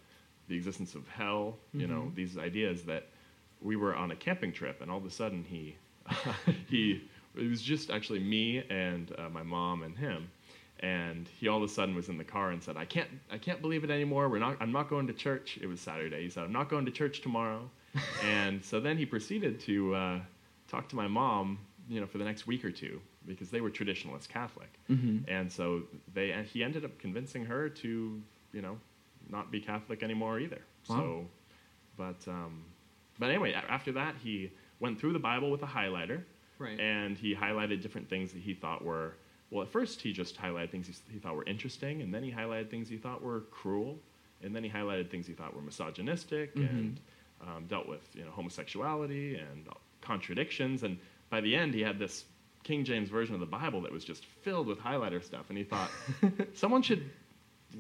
the 0.48 0.56
existence 0.56 0.96
of 0.96 1.08
hell. 1.08 1.60
You 1.74 1.86
know, 1.88 2.02
Mhm. 2.12 2.16
these 2.16 2.38
ideas 2.38 2.84
that 2.86 3.08
we 3.62 3.76
were 3.76 3.96
on 3.96 4.10
a 4.12 4.16
camping 4.16 4.52
trip, 4.52 4.82
and 4.82 4.90
all 4.90 4.98
of 4.98 5.06
a 5.06 5.10
sudden 5.12 5.44
he 5.44 5.76
he 6.70 7.02
it 7.36 7.48
was 7.50 7.62
just 7.62 7.90
actually 7.92 8.20
me 8.20 8.64
and 8.70 9.14
uh, 9.18 9.30
my 9.30 9.44
mom 9.44 9.84
and 9.84 9.96
him 9.98 10.30
and 10.82 11.28
he 11.40 11.48
all 11.48 11.58
of 11.58 11.64
a 11.64 11.68
sudden 11.68 11.94
was 11.94 12.10
in 12.10 12.18
the 12.18 12.24
car 12.24 12.50
and 12.52 12.64
said 12.64 12.76
i 12.78 12.86
can't 12.86 13.10
i 13.32 13.38
can't 13.38 13.62
believe 13.62 13.84
it 13.84 13.92
anymore 13.92 14.28
we're 14.30 14.40
not 14.40 14.56
i'm 14.62 14.72
not 14.72 14.90
going 14.90 15.06
to 15.06 15.14
church 15.14 15.60
it 15.62 15.68
was 15.68 15.80
saturday 15.80 16.24
he 16.24 16.30
said 16.30 16.44
i'm 16.44 16.52
not 16.54 16.70
going 16.70 16.86
to 16.86 16.92
church 16.92 17.22
tomorrow 17.22 17.70
and 18.24 18.64
so 18.64 18.80
then 18.80 18.98
he 18.98 19.06
proceeded 19.06 19.60
to 19.60 19.94
uh, 19.94 20.20
talk 20.68 20.88
to 20.90 20.96
my 20.96 21.08
mom 21.08 21.60
you 21.90 22.00
know 22.00 22.06
for 22.08 22.18
the 22.20 22.24
next 22.24 22.46
week 22.48 22.64
or 22.64 22.72
two 22.72 23.02
because 23.26 23.50
they 23.50 23.62
were 23.62 23.70
traditionalist 23.72 24.30
catholic 24.30 24.72
Mhm. 24.90 25.24
and 25.28 25.52
so 25.52 25.84
they 26.14 26.32
and 26.32 26.46
he 26.46 26.64
ended 26.64 26.86
up 26.86 26.98
convincing 27.00 27.44
her 27.46 27.68
to 27.84 28.22
you 28.54 28.62
know 28.62 28.78
not 29.30 29.50
be 29.52 29.60
catholic 29.60 30.04
anymore 30.04 30.40
either 30.40 30.62
Wow. 30.88 30.96
so 30.98 31.28
but 31.98 32.28
um, 32.28 32.64
but 33.18 33.30
anyway 33.30 33.54
after 33.54 33.92
that 33.94 34.16
he 34.24 34.52
went 34.80 35.00
through 35.00 35.14
the 35.14 35.20
bible 35.20 35.50
with 35.52 35.64
a 35.64 35.68
highlighter 35.68 36.22
Right. 36.60 36.80
and 36.80 37.18
he 37.18 37.34
highlighted 37.34 37.82
different 37.82 38.10
things 38.10 38.34
that 38.34 38.42
he 38.42 38.54
thought 38.54 38.84
were 38.84 39.16
well 39.50 39.64
at 39.64 39.70
first 39.70 40.02
he 40.02 40.12
just 40.14 40.38
highlighted 40.38 40.72
things 40.72 40.88
he, 40.88 40.94
he 41.14 41.20
thought 41.20 41.36
were 41.36 41.46
interesting 41.46 42.02
and 42.04 42.14
then 42.14 42.22
he 42.24 42.32
highlighted 42.32 42.70
things 42.70 42.88
he 42.90 42.98
thought 42.98 43.22
were 43.24 43.42
cruel 43.50 43.98
and 44.44 44.56
then 44.56 44.64
he 44.64 44.70
highlighted 44.70 45.10
things 45.10 45.26
he 45.26 45.34
thought 45.34 45.56
were 45.56 45.62
misogynistic 45.62 46.54
Mhm. 46.56 46.70
and 46.70 47.00
um, 47.42 47.66
dealt 47.68 47.88
with 47.88 48.06
you 48.14 48.24
know 48.26 48.32
homosexuality 48.32 49.36
and 49.36 49.68
contradictions 50.02 50.84
and 50.84 50.98
by 51.30 51.42
the 51.42 51.56
end 51.56 51.74
he 51.74 51.82
had 51.82 52.00
this 52.00 52.26
king 52.64 52.84
james 52.84 53.10
version 53.10 53.34
of 53.34 53.40
the 53.40 53.46
bible 53.46 53.82
that 53.82 53.92
was 53.92 54.04
just 54.04 54.26
filled 54.26 54.68
with 54.68 54.80
highlighter 54.80 55.24
stuff 55.24 55.46
and 55.50 55.58
he 55.58 55.64
thought 55.64 55.92
someone 56.54 56.82
should 56.82 57.10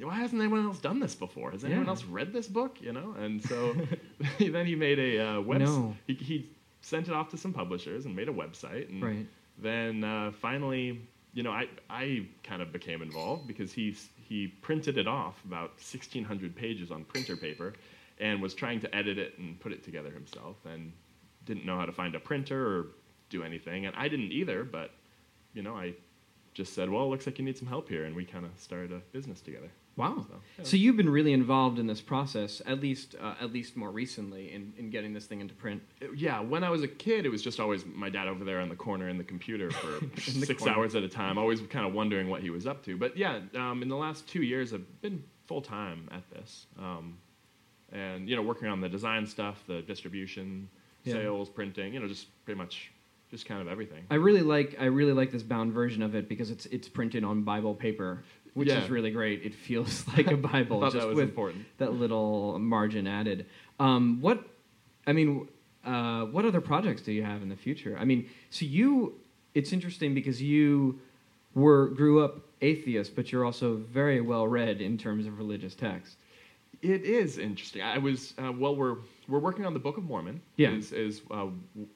why 0.01 0.15
hasn't 0.15 0.39
anyone 0.41 0.63
else 0.65 0.79
done 0.79 0.99
this 0.99 1.15
before 1.15 1.51
has 1.51 1.63
anyone 1.65 1.85
Yeah. 1.85 1.89
else 1.91 2.05
read 2.05 2.31
this 2.31 2.47
book 2.47 2.77
you 2.81 2.93
know 2.93 3.13
and 3.19 3.41
so 3.43 3.75
then 4.39 4.65
he 4.65 4.75
made 4.75 4.99
a 4.99 5.19
uh, 5.19 5.25
website 5.41 5.59
No. 5.59 5.95
he, 6.07 6.13
he 6.13 6.49
sent 6.81 7.07
it 7.07 7.13
off 7.13 7.29
to 7.31 7.37
some 7.37 7.53
publishers 7.53 8.05
and 8.05 8.15
made 8.15 8.29
a 8.29 8.33
website 8.33 8.89
and 8.89 9.03
Right. 9.03 9.25
then 9.57 10.03
uh, 10.03 10.31
finally 10.31 11.01
you 11.33 11.43
know 11.43 11.51
i 11.51 11.67
i 11.89 12.25
kind 12.43 12.61
of 12.61 12.71
became 12.71 13.01
involved 13.01 13.47
because 13.47 13.71
he 13.73 13.95
he 14.27 14.47
printed 14.47 14.97
it 14.97 15.07
off 15.07 15.43
about 15.43 15.71
1,600 15.71 16.55
pages 16.55 16.91
on 16.91 17.03
printer 17.03 17.35
paper, 17.35 17.73
and 18.19 18.39
was 18.41 18.53
trying 18.53 18.79
to 18.79 18.95
edit 18.95 19.17
it 19.17 19.37
and 19.39 19.59
put 19.59 19.71
it 19.71 19.83
together 19.83 20.11
himself, 20.11 20.57
and 20.65 20.91
didn't 21.45 21.65
know 21.65 21.77
how 21.79 21.85
to 21.85 21.91
find 21.91 22.13
a 22.13 22.19
printer 22.19 22.59
or 22.67 22.87
do 23.29 23.43
anything, 23.43 23.85
and 23.85 23.95
I 23.95 24.07
didn't 24.07 24.31
either. 24.31 24.63
But 24.63 24.91
you 25.53 25.61
know, 25.63 25.75
I 25.75 25.93
just 26.53 26.73
said, 26.73 26.89
"Well, 26.89 27.03
it 27.03 27.07
looks 27.07 27.25
like 27.25 27.39
you 27.39 27.45
need 27.45 27.57
some 27.57 27.67
help 27.67 27.89
here," 27.89 28.05
and 28.05 28.15
we 28.15 28.25
kind 28.25 28.45
of 28.45 28.51
started 28.57 28.91
a 28.91 28.99
business 29.11 29.41
together. 29.41 29.69
Wow. 29.95 30.25
So, 30.29 30.35
yeah. 30.57 30.63
So 30.63 30.77
you've 30.77 30.95
been 30.95 31.09
really 31.09 31.33
involved 31.33 31.77
in 31.77 31.85
this 31.85 31.99
process, 31.99 32.61
at 32.65 32.79
least 32.79 33.15
uh, 33.21 33.35
at 33.41 33.51
least 33.51 33.75
more 33.75 33.91
recently, 33.91 34.53
in, 34.53 34.71
in 34.77 34.89
getting 34.89 35.13
this 35.13 35.25
thing 35.25 35.41
into 35.41 35.53
print. 35.53 35.81
yeah, 36.15 36.39
when 36.39 36.63
I 36.63 36.69
was 36.69 36.83
a 36.83 36.87
kid, 36.87 37.25
it 37.25 37.29
was 37.29 37.41
just 37.41 37.59
always 37.59 37.85
my 37.85 38.09
dad 38.09 38.27
over 38.29 38.45
there 38.45 38.61
on 38.61 38.69
the 38.69 38.77
corner 38.77 39.09
in 39.09 39.17
the 39.17 39.25
computer 39.25 39.69
for 39.71 40.05
the 40.15 40.21
six 40.21 40.63
corner. 40.63 40.77
hours 40.77 40.95
at 40.95 41.03
a 41.03 41.09
time, 41.09 41.37
always 41.37 41.59
kind 41.69 41.85
of 41.85 41.93
wondering 41.93 42.29
what 42.29 42.41
he 42.41 42.49
was 42.49 42.65
up 42.65 42.81
to. 42.85 42.95
But 42.95 43.17
yeah, 43.17 43.39
um, 43.55 43.81
in 43.81 43.89
the 43.89 43.97
last 43.97 44.25
two 44.25 44.41
years, 44.41 44.73
I've 44.73 45.01
been 45.01 45.21
full 45.47 45.61
time 45.61 46.07
at 46.11 46.23
this, 46.31 46.67
um, 46.79 47.17
and 47.91 48.29
you 48.29 48.37
know, 48.37 48.41
working 48.41 48.69
on 48.69 48.79
the 48.79 48.87
design 48.87 49.25
stuff, 49.27 49.63
the 49.67 49.81
distribution, 49.81 50.69
Yeah. 51.03 51.15
sales, 51.15 51.49
printing, 51.49 51.93
you 51.93 51.99
know, 51.99 52.07
just 52.07 52.27
pretty 52.45 52.57
much 52.57 52.91
just 53.29 53.45
kind 53.45 53.61
of 53.61 53.67
everything. 53.67 54.03
I 54.09 54.15
really 54.15 54.41
like 54.41 54.77
I 54.79 54.85
really 54.85 55.13
like 55.13 55.31
this 55.31 55.43
bound 55.43 55.73
version 55.73 56.01
of 56.01 56.15
it 56.15 56.27
because 56.27 56.49
it's 56.51 56.65
it's 56.67 56.87
printed 56.89 57.23
on 57.23 57.43
Bible 57.43 57.75
paper, 57.75 58.23
which 58.53 58.69
Yeah. 58.69 58.83
is 58.83 58.89
really 58.89 59.11
great. 59.11 59.43
It 59.43 59.53
feels 59.53 60.05
like 60.17 60.27
a 60.31 60.37
Bible, 60.37 60.81
just 60.81 60.95
that 60.95 61.07
was 61.07 61.15
with 61.15 61.29
important. 61.29 61.65
that 61.77 61.93
little 61.93 62.57
margin 62.59 63.07
added. 63.07 63.45
Um, 63.79 64.19
what 64.21 64.43
I 65.07 65.13
mean, 65.13 65.47
uh, 65.85 66.25
what 66.25 66.45
other 66.45 66.61
projects 66.61 67.01
do 67.01 67.11
you 67.11 67.23
have 67.23 67.41
in 67.41 67.49
the 67.49 67.55
future? 67.55 67.97
I 67.99 68.05
mean, 68.05 68.29
so 68.49 68.65
you 68.65 69.15
it's 69.53 69.73
interesting 69.73 70.13
because 70.13 70.41
you 70.41 70.99
were 71.53 71.87
grew 71.89 72.23
up 72.23 72.41
atheist, 72.61 73.15
but 73.15 73.31
you're 73.31 73.45
also 73.45 73.75
very 73.77 74.21
well 74.21 74.47
read 74.47 74.81
in 74.81 74.97
terms 74.97 75.25
of 75.25 75.37
religious 75.37 75.75
text. 75.75 76.17
It 76.81 77.03
is 77.03 77.37
interesting. 77.37 77.81
I 77.81 77.97
was 77.97 78.33
uh, 78.43 78.51
well. 78.51 78.75
We're 78.75 78.97
we're 79.29 79.39
working 79.39 79.65
on 79.65 79.73
the 79.73 79.79
Book 79.79 79.97
of 79.97 80.03
Mormon. 80.03 80.41
Yeah. 80.57 80.71
is 80.71 80.91
is 80.91 81.21
uh, 81.31 81.47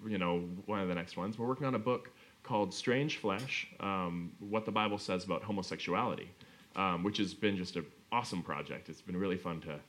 you 0.08 0.18
know 0.18 0.40
one 0.66 0.80
of 0.80 0.88
the 0.88 0.96
next 0.96 1.18
ones. 1.18 1.38
We're 1.38 1.48
working 1.48 1.66
on 1.66 1.76
a 1.76 1.80
book 1.80 2.10
called 2.44 2.74
Strange 2.74 3.18
Flesh: 3.18 3.68
um, 3.80 4.32
What 4.40 4.66
the 4.66 4.72
Bible 4.72 4.98
Says 4.98 5.24
About 5.24 5.44
Homosexuality, 5.44 6.30
um, 6.76 7.04
which 7.04 7.18
has 7.18 7.34
been 7.34 7.58
just 7.58 7.76
an 7.76 7.86
awesome 8.12 8.44
project. 8.44 8.90
It's 8.90 9.02
been 9.02 9.18
really 9.18 9.38
fun 9.38 9.62
to 9.62 9.80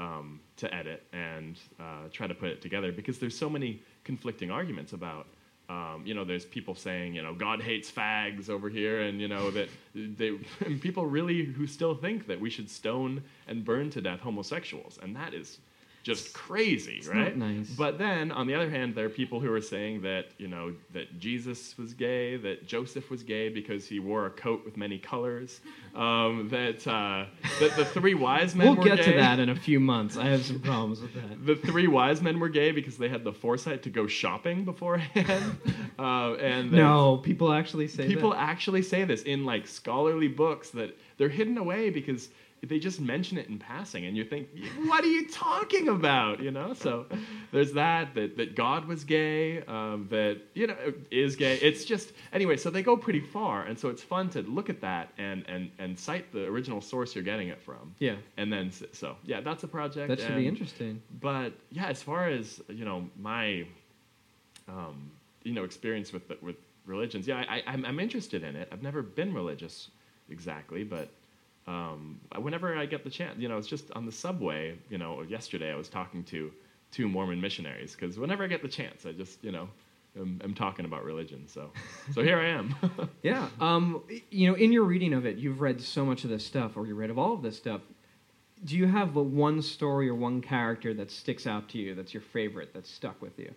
um, 0.00 0.40
to 0.56 0.72
edit 0.74 1.06
and 1.12 1.58
uh, 1.78 2.08
try 2.12 2.26
to 2.26 2.34
put 2.34 2.50
it 2.50 2.60
together 2.60 2.92
because 2.92 3.18
there's 3.18 3.36
so 3.36 3.48
many 3.48 3.82
conflicting 4.04 4.50
arguments 4.50 4.92
about. 4.92 5.26
Um, 5.68 6.02
you 6.04 6.14
know, 6.14 6.24
there's 6.24 6.44
people 6.44 6.74
saying, 6.74 7.14
you 7.14 7.22
know, 7.22 7.32
God 7.32 7.62
hates 7.62 7.88
fags 7.88 8.50
over 8.50 8.68
here, 8.68 9.02
and 9.02 9.20
you 9.20 9.28
know 9.28 9.52
that 9.52 9.68
they 9.94 10.36
and 10.66 10.80
people 10.80 11.06
really 11.06 11.44
who 11.44 11.66
still 11.66 11.94
think 11.94 12.26
that 12.26 12.40
we 12.40 12.50
should 12.50 12.68
stone 12.68 13.22
and 13.46 13.64
burn 13.64 13.88
to 13.90 14.00
death 14.00 14.18
homosexuals, 14.18 14.98
and 15.00 15.14
that 15.14 15.32
is 15.32 15.58
just 16.02 16.32
crazy, 16.32 16.96
It's 16.98 17.08
right? 17.08 17.36
nice. 17.36 17.68
But 17.70 17.98
then, 17.98 18.32
on 18.32 18.46
the 18.46 18.54
other 18.54 18.70
hand, 18.70 18.94
there 18.94 19.04
are 19.04 19.10
people 19.10 19.38
who 19.40 19.52
are 19.52 19.60
saying 19.60 20.00
that 20.02 20.26
you 20.38 20.48
know 20.48 20.72
that 20.92 21.18
Jesus 21.18 21.76
was 21.76 21.92
gay, 21.94 22.36
that 22.38 22.66
Joseph 22.66 23.10
was 23.10 23.22
gay 23.22 23.48
because 23.50 23.86
he 23.86 24.00
wore 24.00 24.26
a 24.26 24.30
coat 24.30 24.64
with 24.64 24.76
many 24.78 24.98
colors, 24.98 25.60
um, 25.94 26.48
that 26.50 26.86
uh, 26.86 27.26
that 27.60 27.76
the 27.76 27.84
three 27.84 28.14
wise 28.14 28.54
men 28.54 28.68
We'll 28.68 28.76
were 28.76 28.84
get 28.84 29.04
to 29.04 29.10
gay. 29.10 29.16
that 29.18 29.38
in 29.38 29.50
a 29.50 29.54
few 29.56 29.78
months. 29.78 30.16
I 30.16 30.26
have 30.28 30.44
some 30.44 30.60
problems 30.60 31.00
with 31.02 31.12
that. 31.14 31.44
the 31.44 31.56
three 31.56 31.86
wise 31.86 32.22
men 32.22 32.40
were 32.40 32.48
gay 32.48 32.72
because 32.72 32.96
they 32.96 33.08
had 33.08 33.22
the 33.24 33.32
foresight 33.32 33.82
to 33.82 33.90
go 33.90 34.06
shopping 34.06 34.64
beforehand, 34.64 35.58
uh, 35.98 36.34
and 36.34 36.72
No, 36.72 37.18
people 37.18 37.52
actually 37.52 37.88
say 37.88 38.06
people 38.06 38.30
that. 38.30 38.40
actually 38.40 38.82
say 38.82 39.04
this 39.04 39.22
in 39.22 39.44
like 39.44 39.66
scholarly 39.66 40.28
books 40.28 40.70
that 40.70 40.96
they're 41.18 41.28
hidden 41.28 41.58
away 41.58 41.90
because 41.90 42.28
they 42.62 42.78
just 42.78 43.00
mention 43.00 43.38
it 43.38 43.48
in 43.48 43.58
passing, 43.58 44.04
and 44.04 44.16
you 44.16 44.24
think, 44.24 44.48
what 44.84 45.02
are 45.02 45.08
you 45.08 45.26
talking 45.28 45.88
about? 45.88 46.40
You 46.42 46.50
know, 46.50 46.74
so 46.74 47.06
there's 47.52 47.72
that 47.72 48.14
that 48.14 48.36
that 48.36 48.54
God 48.54 48.84
was 48.86 49.04
gay, 49.04 49.62
um, 49.62 50.06
that 50.10 50.40
you 50.54 50.66
know 50.66 50.76
is 51.10 51.36
gay. 51.36 51.56
It's 51.56 51.84
just 51.84 52.12
anyway. 52.32 52.56
So 52.56 52.68
they 52.70 52.82
go 52.82 52.96
pretty 52.96 53.20
far, 53.20 53.62
and 53.64 53.78
so 53.78 53.88
it's 53.88 54.02
fun 54.02 54.28
to 54.30 54.42
look 54.42 54.68
at 54.68 54.80
that 54.82 55.10
and 55.16 55.44
and 55.48 55.70
and 55.78 55.98
cite 55.98 56.30
the 56.32 56.44
original 56.46 56.80
source 56.80 57.14
you're 57.14 57.24
getting 57.24 57.48
it 57.48 57.62
from. 57.62 57.94
Yeah, 57.98 58.16
And 58.36 58.52
then 58.52 58.70
so 58.92 59.16
yeah, 59.24 59.40
that's 59.40 59.64
a 59.64 59.68
project. 59.68 60.08
that 60.08 60.20
should 60.20 60.36
be 60.36 60.46
interesting. 60.46 61.00
but 61.20 61.52
yeah, 61.70 61.86
as 61.86 62.02
far 62.02 62.28
as 62.28 62.60
you 62.68 62.84
know, 62.84 63.08
my 63.18 63.64
um, 64.68 65.10
you 65.42 65.52
know 65.54 65.64
experience 65.64 66.12
with 66.12 66.28
the, 66.28 66.36
with 66.42 66.56
religions, 66.86 67.26
yeah, 67.26 67.44
I, 67.48 67.62
I'm, 67.66 67.84
I'm 67.84 68.00
interested 68.00 68.42
in 68.42 68.56
it. 68.56 68.68
I've 68.72 68.82
never 68.82 69.02
been 69.02 69.32
religious 69.32 69.88
exactly, 70.28 70.84
but 70.84 71.08
um, 71.70 72.20
whenever 72.46 72.66
I 72.82 72.86
get 72.86 73.00
the 73.04 73.10
chance, 73.10 73.38
you 73.38 73.48
know, 73.48 73.58
it's 73.60 73.68
just 73.68 73.86
on 73.92 74.04
the 74.06 74.12
subway. 74.12 74.76
You 74.92 74.98
know, 74.98 75.22
yesterday 75.36 75.70
I 75.72 75.76
was 75.76 75.88
talking 75.88 76.22
to 76.24 76.50
two 76.90 77.06
Mormon 77.08 77.40
missionaries 77.40 77.92
because 77.94 78.18
whenever 78.18 78.42
I 78.44 78.48
get 78.48 78.62
the 78.62 78.68
chance, 78.80 79.06
I 79.06 79.12
just 79.12 79.42
you 79.44 79.52
know. 79.52 79.68
am 80.16 80.40
am 80.42 80.54
talking 80.54 80.84
about 80.90 81.04
religion, 81.04 81.46
so 81.46 81.70
so 82.14 82.22
here 82.22 82.38
I 82.46 82.48
am. 82.58 82.74
Yeah. 83.22 83.46
Um, 83.60 84.02
you 84.30 84.48
know, 84.48 84.56
in 84.56 84.72
your 84.72 84.84
reading 84.92 85.14
of 85.14 85.24
it, 85.26 85.36
you've 85.42 85.60
read 85.60 85.80
so 85.80 86.04
much 86.04 86.24
of 86.24 86.30
this 86.30 86.44
stuff, 86.44 86.76
or 86.76 86.86
you 86.88 86.94
read 87.02 87.10
of 87.10 87.18
all 87.18 87.34
of 87.34 87.42
this 87.42 87.56
stuff. 87.56 87.82
Do 88.64 88.76
you 88.76 88.86
have 88.88 89.16
a 89.16 89.22
one 89.22 89.62
story 89.62 90.08
or 90.08 90.16
one 90.28 90.40
character 90.42 90.92
that 90.94 91.10
sticks 91.10 91.46
out 91.46 91.68
to 91.70 91.78
you 91.78 91.94
that's 91.94 92.12
your 92.12 92.22
favorite, 92.22 92.70
that's 92.74 92.90
stuck 92.90 93.22
with 93.22 93.38
you? 93.38 93.54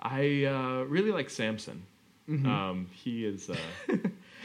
I 0.00 0.44
uh, 0.44 0.84
really 0.94 1.12
like 1.18 1.30
Samson. 1.30 1.78
Mhm. 2.28 2.46
Um, 2.46 2.86
he 2.92 3.24
is 3.24 3.48
uh, 3.50 3.56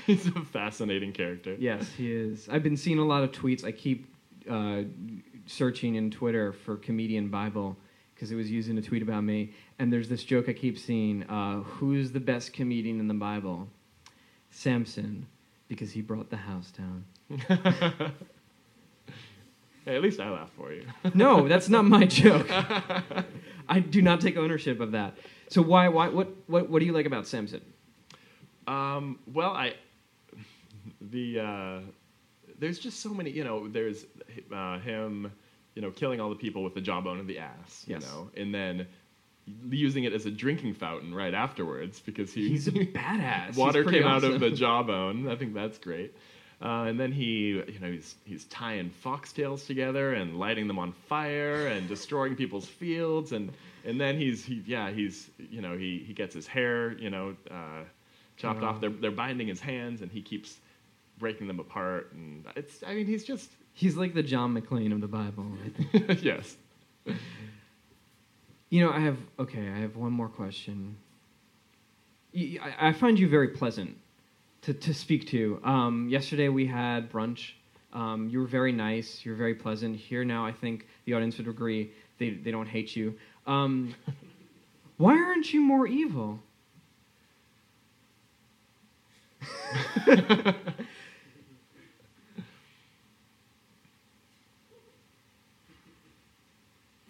he's 0.07 0.25
a 0.27 0.41
fascinating 0.41 1.11
character. 1.11 1.55
Yes, 1.59 1.91
he 1.91 2.11
is. 2.11 2.47
I've 2.49 2.63
been 2.63 2.77
seeing 2.77 2.97
a 2.97 3.05
lot 3.05 3.23
of 3.23 3.31
tweets. 3.31 3.63
I 3.63 3.71
keep 3.71 4.07
uh, 4.49 4.83
searching 5.45 5.95
in 5.95 6.09
Twitter 6.09 6.53
for 6.53 6.77
comedian 6.77 7.27
Bible 7.27 7.77
because 8.15 8.31
it 8.31 8.35
was 8.35 8.49
using 8.49 8.77
a 8.77 8.81
tweet 8.81 9.03
about 9.03 9.23
me. 9.23 9.53
And 9.77 9.93
there's 9.93 10.09
this 10.09 10.23
joke 10.23 10.49
I 10.49 10.53
keep 10.53 10.79
seeing: 10.79 11.23
uh, 11.23 11.57
Who's 11.61 12.11
the 12.11 12.19
best 12.19 12.53
comedian 12.53 12.99
in 12.99 13.07
the 13.07 13.13
Bible? 13.13 13.67
Samson, 14.49 15.27
because 15.67 15.91
he 15.91 16.01
brought 16.01 16.29
the 16.29 16.37
house 16.37 16.71
down. 16.71 17.03
Hey, 19.85 19.95
at 19.95 20.01
least 20.01 20.19
I 20.19 20.29
laugh 20.29 20.49
for 20.57 20.71
you. 20.71 20.85
No, 21.13 21.47
that's 21.47 21.69
not 21.69 21.85
my 21.85 22.05
joke. 22.05 22.47
I 23.69 23.81
do 23.81 24.01
not 24.01 24.21
take 24.21 24.37
ownership 24.37 24.79
of 24.79 24.93
that. 24.93 25.17
So 25.49 25.61
why? 25.61 25.89
Why? 25.89 26.07
What? 26.07 26.29
What? 26.47 26.69
What 26.69 26.79
do 26.79 26.85
you 26.85 26.93
like 26.93 27.05
about 27.05 27.27
Samson? 27.27 27.61
Um, 28.65 29.19
well, 29.31 29.51
I 29.51 29.75
the 31.01 31.39
uh, 31.39 31.79
there's 32.59 32.79
just 32.79 32.99
so 33.01 33.09
many. 33.13 33.29
You 33.31 33.43
know, 33.43 33.67
there's 33.67 34.05
uh, 34.53 34.79
him, 34.79 35.31
you 35.75 35.81
know, 35.81 35.91
killing 35.91 36.19
all 36.19 36.29
the 36.29 36.35
people 36.35 36.63
with 36.63 36.73
the 36.73 36.81
jawbone 36.81 37.19
of 37.19 37.27
the 37.27 37.39
ass. 37.39 37.85
Yes. 37.87 38.01
You 38.01 38.07
know, 38.07 38.29
and 38.35 38.53
then 38.53 38.87
using 39.69 40.03
it 40.03 40.11
as 40.13 40.25
a 40.25 40.31
drinking 40.31 40.73
fountain 40.73 41.13
right 41.15 41.33
afterwards 41.33 42.01
because 42.01 42.33
he 42.33 42.49
He's 42.49 42.67
a 42.67 42.71
badass. 42.71 43.55
Water 43.55 43.83
came 43.85 44.03
out 44.03 44.23
of 44.23 44.39
the 44.39 44.49
jawbone. 44.51 45.29
I 45.29 45.35
think 45.35 45.53
that's 45.53 45.77
great. 45.77 46.13
Uh, 46.59 46.85
and 46.85 46.99
then 46.99 47.11
he, 47.11 47.49
you 47.67 47.79
know, 47.79 47.91
he's 47.91 48.15
he's 48.25 48.45
tying 48.45 48.89
foxtails 49.05 49.65
together 49.67 50.13
and 50.15 50.39
lighting 50.39 50.67
them 50.67 50.79
on 50.79 50.91
fire 50.91 51.67
and 51.67 51.87
destroying 51.87 52.35
people's 52.35 52.65
fields 52.65 53.31
and 53.31 53.51
and 53.85 54.01
then 54.01 54.17
he's 54.17 54.43
he 54.43 54.63
yeah 54.65 54.89
he's 54.89 55.29
you 55.51 55.61
know 55.61 55.77
he 55.77 56.03
he 56.05 56.13
gets 56.13 56.33
his 56.33 56.47
hair 56.47 56.93
you 56.97 57.11
know 57.11 57.35
uh, 57.51 57.83
chopped 58.37 58.63
Oh. 58.63 58.67
off. 58.67 58.81
They're 58.81 58.89
they're 58.89 59.11
binding 59.11 59.47
his 59.47 59.59
hands 59.61 60.01
and 60.01 60.11
he 60.11 60.21
keeps 60.23 60.57
breaking 61.19 61.47
them 61.47 61.59
apart 61.59 62.11
and 62.13 62.45
it's 62.55 62.83
I 62.85 62.93
mean 62.93 63.07
he's 63.07 63.23
just 63.23 63.51
He's 63.77 63.95
like 63.95 64.15
the 64.15 64.23
John 64.23 64.59
McClane 64.59 64.91
of 64.91 65.01
the 65.01 65.07
Bible. 65.07 65.45
Yes 66.23 66.57
You 68.69 68.83
know, 68.83 68.91
I 68.91 68.99
have 68.99 69.17
okay. 69.39 69.69
I 69.69 69.77
have 69.79 69.95
one 69.95 70.11
more 70.11 70.27
question. 70.27 70.97
I 72.79 72.91
find 72.91 73.17
you 73.17 73.29
very 73.29 73.49
pleasant 73.49 73.95
to 74.63 74.73
to 74.73 74.93
speak 74.93 75.27
to. 75.27 75.61
Um, 75.63 76.09
yesterday 76.09 76.49
we 76.49 76.65
had 76.65 77.11
brunch. 77.11 77.51
Um, 77.93 78.27
you 78.29 78.39
were 78.39 78.47
very 78.47 78.71
nice. 78.71 79.23
You're 79.23 79.35
very 79.35 79.55
pleasant. 79.55 79.95
Here 79.95 80.25
now, 80.25 80.45
I 80.45 80.51
think 80.51 80.87
the 81.05 81.13
audience 81.13 81.37
would 81.37 81.47
agree. 81.47 81.91
They 82.17 82.31
they 82.31 82.51
don't 82.51 82.67
hate 82.67 82.95
you. 82.95 83.15
Um, 83.45 83.95
why 84.97 85.13
aren't 85.13 85.53
you 85.53 85.61
more 85.61 85.87
evil? 85.87 86.39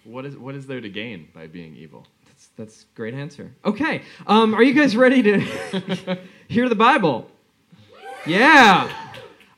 what 0.08 0.26
is 0.26 0.38
what 0.38 0.56
is 0.56 0.66
there 0.66 0.82
to 0.82 0.90
gain 0.90 1.28
by 1.34 1.48
being 1.48 1.76
evil 1.76 2.08
That's 2.26 2.48
that's 2.56 2.86
great 2.96 3.14
answer. 3.14 3.54
Okay, 3.66 4.02
um, 4.26 4.56
are 4.56 4.64
you 4.64 4.74
guys 4.74 4.96
ready 4.96 5.22
to 5.24 5.40
hear 6.48 6.70
the 6.70 6.76
Bible? 6.76 7.30
Yeah. 8.26 8.92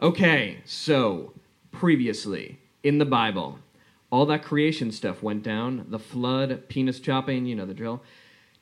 Okay, 0.01 0.59
so 0.65 1.33
previously 1.71 2.59
in 2.83 2.97
the 2.97 3.05
Bible, 3.05 3.59
all 4.11 4.25
that 4.27 4.43
creation 4.43 4.91
stuff 4.91 5.21
went 5.21 5.43
down. 5.43 5.85
The 5.89 5.99
flood, 5.99 6.67
penis 6.67 6.99
chopping, 6.99 7.45
you 7.45 7.55
know 7.55 7.65
the 7.65 7.73
drill. 7.73 8.01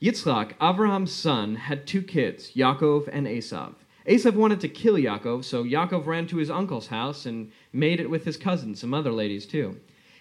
Yitzchak, 0.02 0.54
Abraham's 0.62 1.12
son, 1.12 1.56
had 1.56 1.88
two 1.88 2.02
kids, 2.02 2.52
Yaakov 2.56 3.10
and 3.12 3.26
Esav. 3.26 3.74
Esav 4.08 4.36
wanted 4.36 4.62
to 4.62 4.70
kill 4.70 4.94
Yaakov, 4.96 5.44
so 5.44 5.64
Yaakov 5.64 6.06
ran 6.06 6.28
to 6.28 6.38
his 6.38 6.50
uncle's 6.50 6.88
house 6.88 7.26
and 7.26 7.52
made 7.74 8.00
it 8.00 8.10
with 8.10 8.24
his 8.24 8.38
cousins, 8.38 8.80
some 8.80 8.94
other 8.94 9.12
ladies 9.12 9.46
too. 9.46 9.78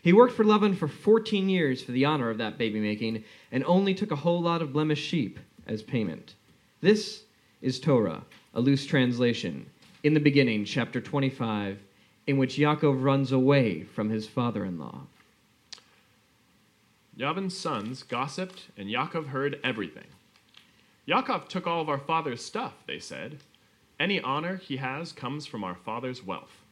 He 0.07 0.13
worked 0.13 0.35
for 0.35 0.45
Laban 0.45 0.77
for 0.77 0.87
14 0.87 1.49
years 1.49 1.83
for 1.83 1.91
the 1.91 2.05
honor 2.05 2.31
of 2.31 2.39
that 2.39 2.59
baby 2.59 2.79
making 2.79 3.25
and 3.51 3.65
only 3.65 3.93
took 3.93 4.13
a 4.13 4.23
whole 4.23 4.41
lot 4.41 4.63
of 4.63 4.73
blemished 4.73 5.05
sheep 5.05 5.41
as 5.67 5.83
payment. 5.83 6.37
This 6.81 7.25
is 7.61 7.81
Torah, 7.81 8.23
a 8.55 8.61
loose 8.61 8.87
translation. 8.87 9.67
In 10.05 10.15
the 10.15 10.21
beginning, 10.21 10.65
chapter 10.65 11.01
25, 11.01 11.81
in 12.29 12.37
which 12.37 12.57
Yaakov 12.57 13.03
runs 13.03 13.33
away 13.33 13.83
from 13.83 14.09
his 14.09 14.29
father 14.29 14.65
in 14.65 14.79
law. 14.79 15.09
Laban's 17.19 17.59
sons 17.59 18.05
gossiped, 18.05 18.69
and 18.77 18.89
Yaakov 18.89 19.27
heard 19.27 19.59
everything. 19.65 20.07
Yaakov 21.09 21.49
took 21.49 21.67
all 21.67 21.81
of 21.81 21.89
our 21.89 21.99
father's 21.99 22.45
stuff, 22.45 22.75
they 22.87 23.01
said. 23.01 23.39
Any 23.99 24.21
honor 24.21 24.59
he 24.59 24.77
has 24.77 25.11
comes 25.11 25.47
from 25.47 25.65
our 25.65 25.75
father's 25.75 26.23
wealth. 26.23 26.63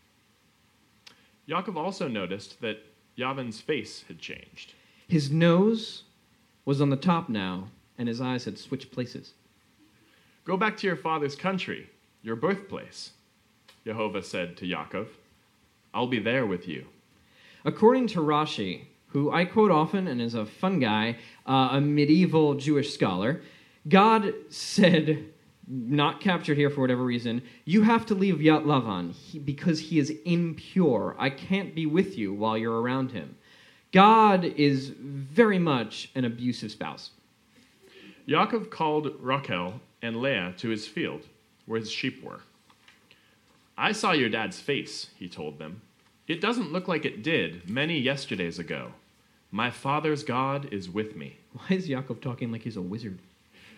Yaakov 1.49 1.75
also 1.75 2.07
noticed 2.07 2.61
that 2.61 2.94
Laban's 3.17 3.61
face 3.61 4.05
had 4.09 4.19
changed. 4.19 4.75
His 5.07 5.31
nose 5.31 6.05
was 6.65 6.81
on 6.81 6.91
the 6.91 6.97
top 6.97 7.29
now, 7.29 7.69
and 7.99 8.09
his 8.09 8.21
eyes 8.21 8.45
had 8.45 8.59
switched 8.59 8.91
places. 8.91 9.35
Go 10.45 10.57
back 10.57 10.77
to 10.79 10.87
your 10.87 10.97
father's 10.97 11.37
country, 11.37 11.89
your 12.23 12.37
birthplace, 12.37 13.11
Jehovah 13.85 14.23
said 14.23 14.57
to 14.59 14.67
Yaakov. 14.67 15.09
I'll 15.93 16.07
be 16.07 16.19
there 16.19 16.47
with 16.47 16.67
you. 16.67 16.87
According 17.65 18.09
to 18.09 18.21
Rashi, 18.21 18.87
who 19.09 19.31
I 19.31 19.45
quote 19.45 19.71
often 19.71 20.09
and 20.09 20.21
is 20.21 20.35
a 20.35 20.45
fun 20.45 20.81
guy, 20.81 21.17
uh, 21.47 21.69
a 21.73 21.81
medieval 21.81 22.55
Jewish 22.55 22.93
scholar, 22.93 23.43
God 23.89 24.35
said, 24.49 25.27
not 25.67 26.21
captured 26.21 26.57
here 26.57 26.71
for 26.71 26.81
whatever 26.81 27.05
reason, 27.05 27.43
you 27.65 27.83
have 27.83 28.07
to 28.07 28.15
leave 28.15 28.43
Yat 28.43 28.65
Lavan 28.65 29.13
he, 29.13 29.39
because 29.39 29.81
he 29.81 29.99
is 29.99 30.11
impure. 30.25 31.17
I 31.19 31.31
can't 31.31 31.75
be 31.75 31.87
with 31.87 32.19
you 32.19 32.33
while 32.33 32.59
you're 32.59 32.81
around 32.81 33.13
him. 33.13 33.37
God 33.93 34.45
is 34.45 34.89
very 34.89 35.59
much 35.59 36.11
an 36.15 36.25
abusive 36.25 36.73
spouse. 36.73 37.11
Yaakov 38.29 38.71
called 38.71 39.15
Rachel 39.21 39.81
and 40.03 40.21
Leah 40.21 40.55
to 40.59 40.69
his 40.69 40.87
field, 40.87 41.23
where 41.67 41.79
his 41.79 41.91
sheep 41.91 42.23
were. 42.23 42.41
I 43.77 43.93
saw 43.93 44.13
your 44.13 44.29
dad's 44.29 44.61
face, 44.61 45.11
he 45.17 45.29
told 45.29 45.59
them. 45.59 45.83
It 46.27 46.41
doesn't 46.41 46.73
look 46.73 46.89
like 46.89 47.05
it 47.05 47.23
did 47.23 47.69
many 47.69 47.99
yesterdays 47.99 48.59
ago. 48.59 48.93
My 49.51 49.71
father's 49.71 50.25
God 50.25 50.73
is 50.73 50.89
with 50.91 51.17
me. 51.17 51.39
Why 51.53 51.77
is 51.77 51.89
Yaakov 51.89 52.21
talking 52.21 52.51
like 52.51 52.63
he's 52.63 52.77
a 52.77 52.83
wizard? 52.83 53.19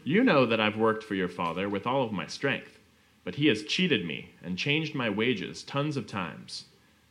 You 0.06 0.22
know 0.22 0.46
that 0.46 0.60
I've 0.60 0.76
worked 0.76 1.02
for 1.02 1.16
your 1.16 1.26
father 1.26 1.68
with 1.68 1.84
all 1.84 2.04
of 2.04 2.12
my 2.12 2.28
strength, 2.28 2.78
but 3.24 3.34
he 3.34 3.48
has 3.48 3.64
cheated 3.64 4.06
me 4.06 4.30
and 4.40 4.56
changed 4.56 4.94
my 4.94 5.10
wages 5.10 5.64
tons 5.64 5.96
of 5.96 6.06
times. 6.06 6.66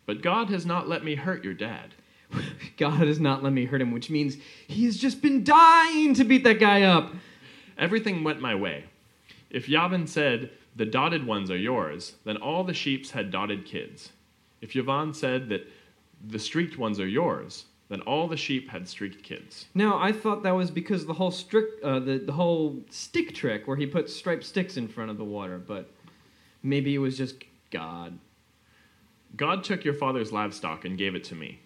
But 0.05 0.21
God 0.21 0.49
has 0.49 0.65
not 0.65 0.87
let 0.87 1.03
me 1.03 1.15
hurt 1.15 1.43
your 1.43 1.53
dad. 1.53 1.93
God 2.77 3.05
has 3.05 3.19
not 3.19 3.43
let 3.43 3.51
me 3.51 3.65
hurt 3.65 3.81
him, 3.81 3.91
which 3.91 4.09
means 4.09 4.37
he 4.65 4.85
has 4.85 4.95
just 4.95 5.21
been 5.21 5.43
dying 5.43 6.13
to 6.13 6.23
beat 6.23 6.45
that 6.45 6.61
guy 6.61 6.83
up. 6.83 7.11
Everything 7.77 8.23
went 8.23 8.39
my 8.39 8.55
way. 8.55 8.85
If 9.49 9.67
Lavan 9.67 10.07
said, 10.07 10.51
The 10.77 10.85
dotted 10.85 11.27
ones 11.27 11.51
are 11.51 11.57
yours, 11.57 12.13
then 12.23 12.37
all 12.37 12.63
the 12.63 12.73
sheeps 12.73 13.11
had 13.11 13.29
dotted 13.29 13.65
kids. 13.65 14.13
If 14.61 14.71
Lavan 14.71 15.13
said 15.13 15.49
that 15.49 15.67
the 16.25 16.39
streaked 16.39 16.77
ones 16.77 17.01
are 17.01 17.07
yours, 17.09 17.65
then 17.89 18.01
all 18.01 18.27
the 18.27 18.37
sheep 18.37 18.69
had 18.69 18.87
streaked 18.87 19.23
kids. 19.23 19.65
Now, 19.75 19.99
I 19.99 20.11
thought 20.11 20.43
that 20.43 20.55
was 20.55 20.71
because 20.71 21.05
the 21.05 21.13
whole 21.13 21.31
strick, 21.31 21.65
uh, 21.83 21.99
the, 21.99 22.17
the 22.17 22.33
whole 22.33 22.83
stick 22.89 23.35
trick 23.35 23.67
where 23.67 23.77
he 23.77 23.85
put 23.85 24.09
striped 24.09 24.43
sticks 24.43 24.77
in 24.77 24.87
front 24.87 25.11
of 25.11 25.17
the 25.17 25.23
water, 25.23 25.59
but 25.59 25.91
maybe 26.63 26.95
it 26.95 26.99
was 26.99 27.17
just 27.17 27.35
God. 27.69 28.17
God 29.35 29.63
took 29.63 29.83
your 29.83 29.93
father's 29.93 30.31
livestock 30.31 30.85
and 30.85 30.97
gave 30.97 31.13
it 31.13 31.23
to 31.25 31.35
me. 31.35 31.59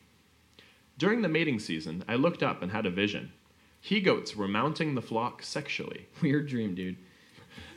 During 0.98 1.22
the 1.22 1.30
mating 1.30 1.60
season, 1.60 2.04
I 2.08 2.16
looked 2.16 2.44
up 2.44 2.62
and 2.62 2.72
had 2.72 2.86
a 2.86 2.92
vision. 2.92 3.32
He 3.80 4.02
goats 4.02 4.36
were 4.36 4.48
mounting 4.48 4.96
the 4.96 5.02
flock 5.02 5.42
sexually. 5.42 6.08
Weird 6.22 6.48
dream, 6.48 6.76
dude. 6.76 6.98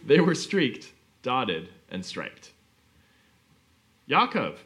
They 0.05 0.19
were 0.19 0.35
streaked, 0.35 0.93
dotted, 1.23 1.69
and 1.91 2.05
striped. 2.05 2.51
Yaakov, 4.09 4.57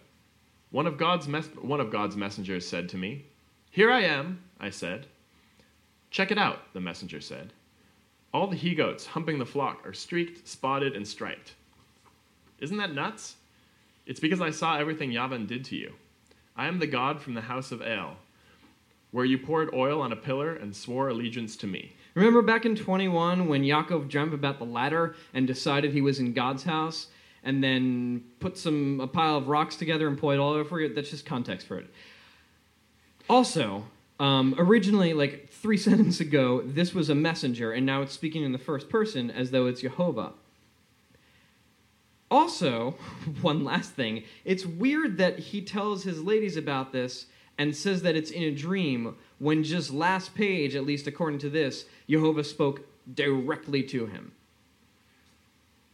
one 0.71 0.87
of 0.87 0.97
God's, 0.97 1.29
mes- 1.29 1.55
one 1.61 1.81
of 1.81 1.91
God's 1.91 2.17
messengers 2.17 2.67
said 2.67 2.89
to 2.89 2.97
me, 2.97 3.27
Here 3.77 3.93
I 3.93 4.05
am, 4.05 4.41
I 4.59 4.71
said. 4.71 5.07
Check 6.11 6.31
it 6.31 6.39
out, 6.39 6.73
the 6.73 6.81
messenger 6.81 7.21
said. 7.21 7.53
All 8.33 8.47
the 8.47 8.57
he 8.57 8.75
goats 8.75 9.05
humping 9.05 9.39
the 9.39 9.45
flock 9.45 9.87
are 9.87 9.93
streaked, 9.93 10.49
spotted, 10.49 10.97
and 10.97 11.07
striped. 11.07 11.53
Isn't 12.59 12.79
that 12.79 12.95
nuts? 12.95 13.37
It's 14.07 14.19
because 14.19 14.41
I 14.41 14.49
saw 14.49 14.79
everything 14.79 15.11
Lavan 15.11 15.47
did 15.47 15.63
to 15.67 15.77
you. 15.77 15.93
I 16.57 16.69
am 16.69 16.79
the 16.79 16.87
God 16.87 17.21
from 17.21 17.35
the 17.35 17.43
house 17.43 17.71
of 17.71 17.83
El, 17.83 18.17
where 19.11 19.27
you 19.27 19.37
poured 19.37 19.75
oil 19.75 20.01
on 20.01 20.11
a 20.11 20.17
pillar 20.17 20.55
and 20.55 20.75
swore 20.75 21.11
allegiance 21.11 21.55
to 21.57 21.67
me. 21.67 21.93
Remember 22.15 22.41
back 22.41 22.65
in 22.65 22.77
21 22.77 23.47
when 23.47 23.63
Yaakov 23.63 24.09
dreamt 24.09 24.33
about 24.33 24.59
the 24.59 24.65
ladder 24.65 25.17
and 25.35 25.47
decided 25.47 25.93
he 25.93 26.01
was 26.01 26.19
in 26.19 26.33
God's 26.33 26.63
house 26.63 27.09
and 27.45 27.63
then 27.63 28.25
put 28.41 28.57
some 28.57 29.01
a 29.01 29.07
pile 29.07 29.37
of 29.37 29.49
rocks 29.49 29.77
together 29.77 30.09
and 30.09 30.17
poured 30.17 30.39
oil 30.39 30.55
over 30.55 30.81
it? 30.81 30.95
That's 30.95 31.11
just 31.11 31.27
context 31.27 31.67
for 31.67 31.79
it. 31.79 31.91
Also, 33.29 33.85
um, 34.19 34.55
originally, 34.59 35.13
like 35.13 35.49
three 35.51 35.77
sentences 35.89 36.21
ago, 36.21 36.63
this 36.63 36.95
was 36.95 37.11
a 37.11 37.15
messenger, 37.15 37.73
and 37.73 37.85
now 37.85 38.03
it's 38.03 38.13
speaking 38.13 38.43
in 38.43 38.53
the 38.53 38.59
first 38.59 38.89
person 38.89 39.31
as 39.31 39.51
though 39.51 39.67
it's 39.67 39.81
Jehovah. 39.81 40.33
Also, 42.31 42.93
one 43.41 43.65
last 43.65 43.93
thing, 43.93 44.25
it's 44.45 44.67
weird 44.67 45.19
that 45.19 45.39
he 45.39 45.63
tells 45.63 46.05
his 46.05 46.23
ladies 46.23 46.57
about 46.57 46.93
this 46.93 47.27
and 47.59 47.75
says 47.75 48.03
that 48.03 48.17
it's 48.17 48.31
in 48.31 48.43
a 48.43 48.51
dream 48.51 49.17
when 49.39 49.65
just 49.65 49.91
last 49.91 50.35
page, 50.35 50.75
at 50.75 50.85
least 50.85 51.07
according 51.07 51.39
to 51.39 51.51
this, 51.51 51.87
Jehovah 52.09 52.45
spoke 52.45 52.83
directly 53.15 53.83
to 53.85 54.07
him. 54.07 54.33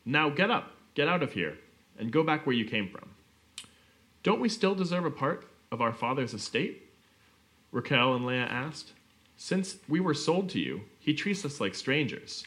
Now 0.05 0.31
get 0.31 0.51
up, 0.51 0.73
get 0.95 1.09
out 1.09 1.23
of 1.23 1.33
here, 1.33 1.59
and 1.99 2.11
go 2.11 2.23
back 2.25 2.47
where 2.47 2.57
you 2.57 2.65
came 2.65 2.89
from. 2.89 3.11
Don't 4.23 4.41
we 4.41 4.49
still 4.49 4.75
deserve 4.75 5.05
a 5.05 5.11
part 5.11 5.47
of 5.71 5.81
our 5.81 5.93
father's 5.93 6.35
estate? 6.35 6.89
Raquel 7.73 8.15
and 8.15 8.27
Leah 8.27 8.45
asked. 8.45 8.93
Since 9.37 9.79
we 9.89 9.99
were 9.99 10.15
sold 10.15 10.51
to 10.51 10.61
you, 10.61 10.83
he 10.99 11.15
treats 11.15 11.45
us 11.45 11.61
like 11.61 11.75
strangers. 11.75 12.45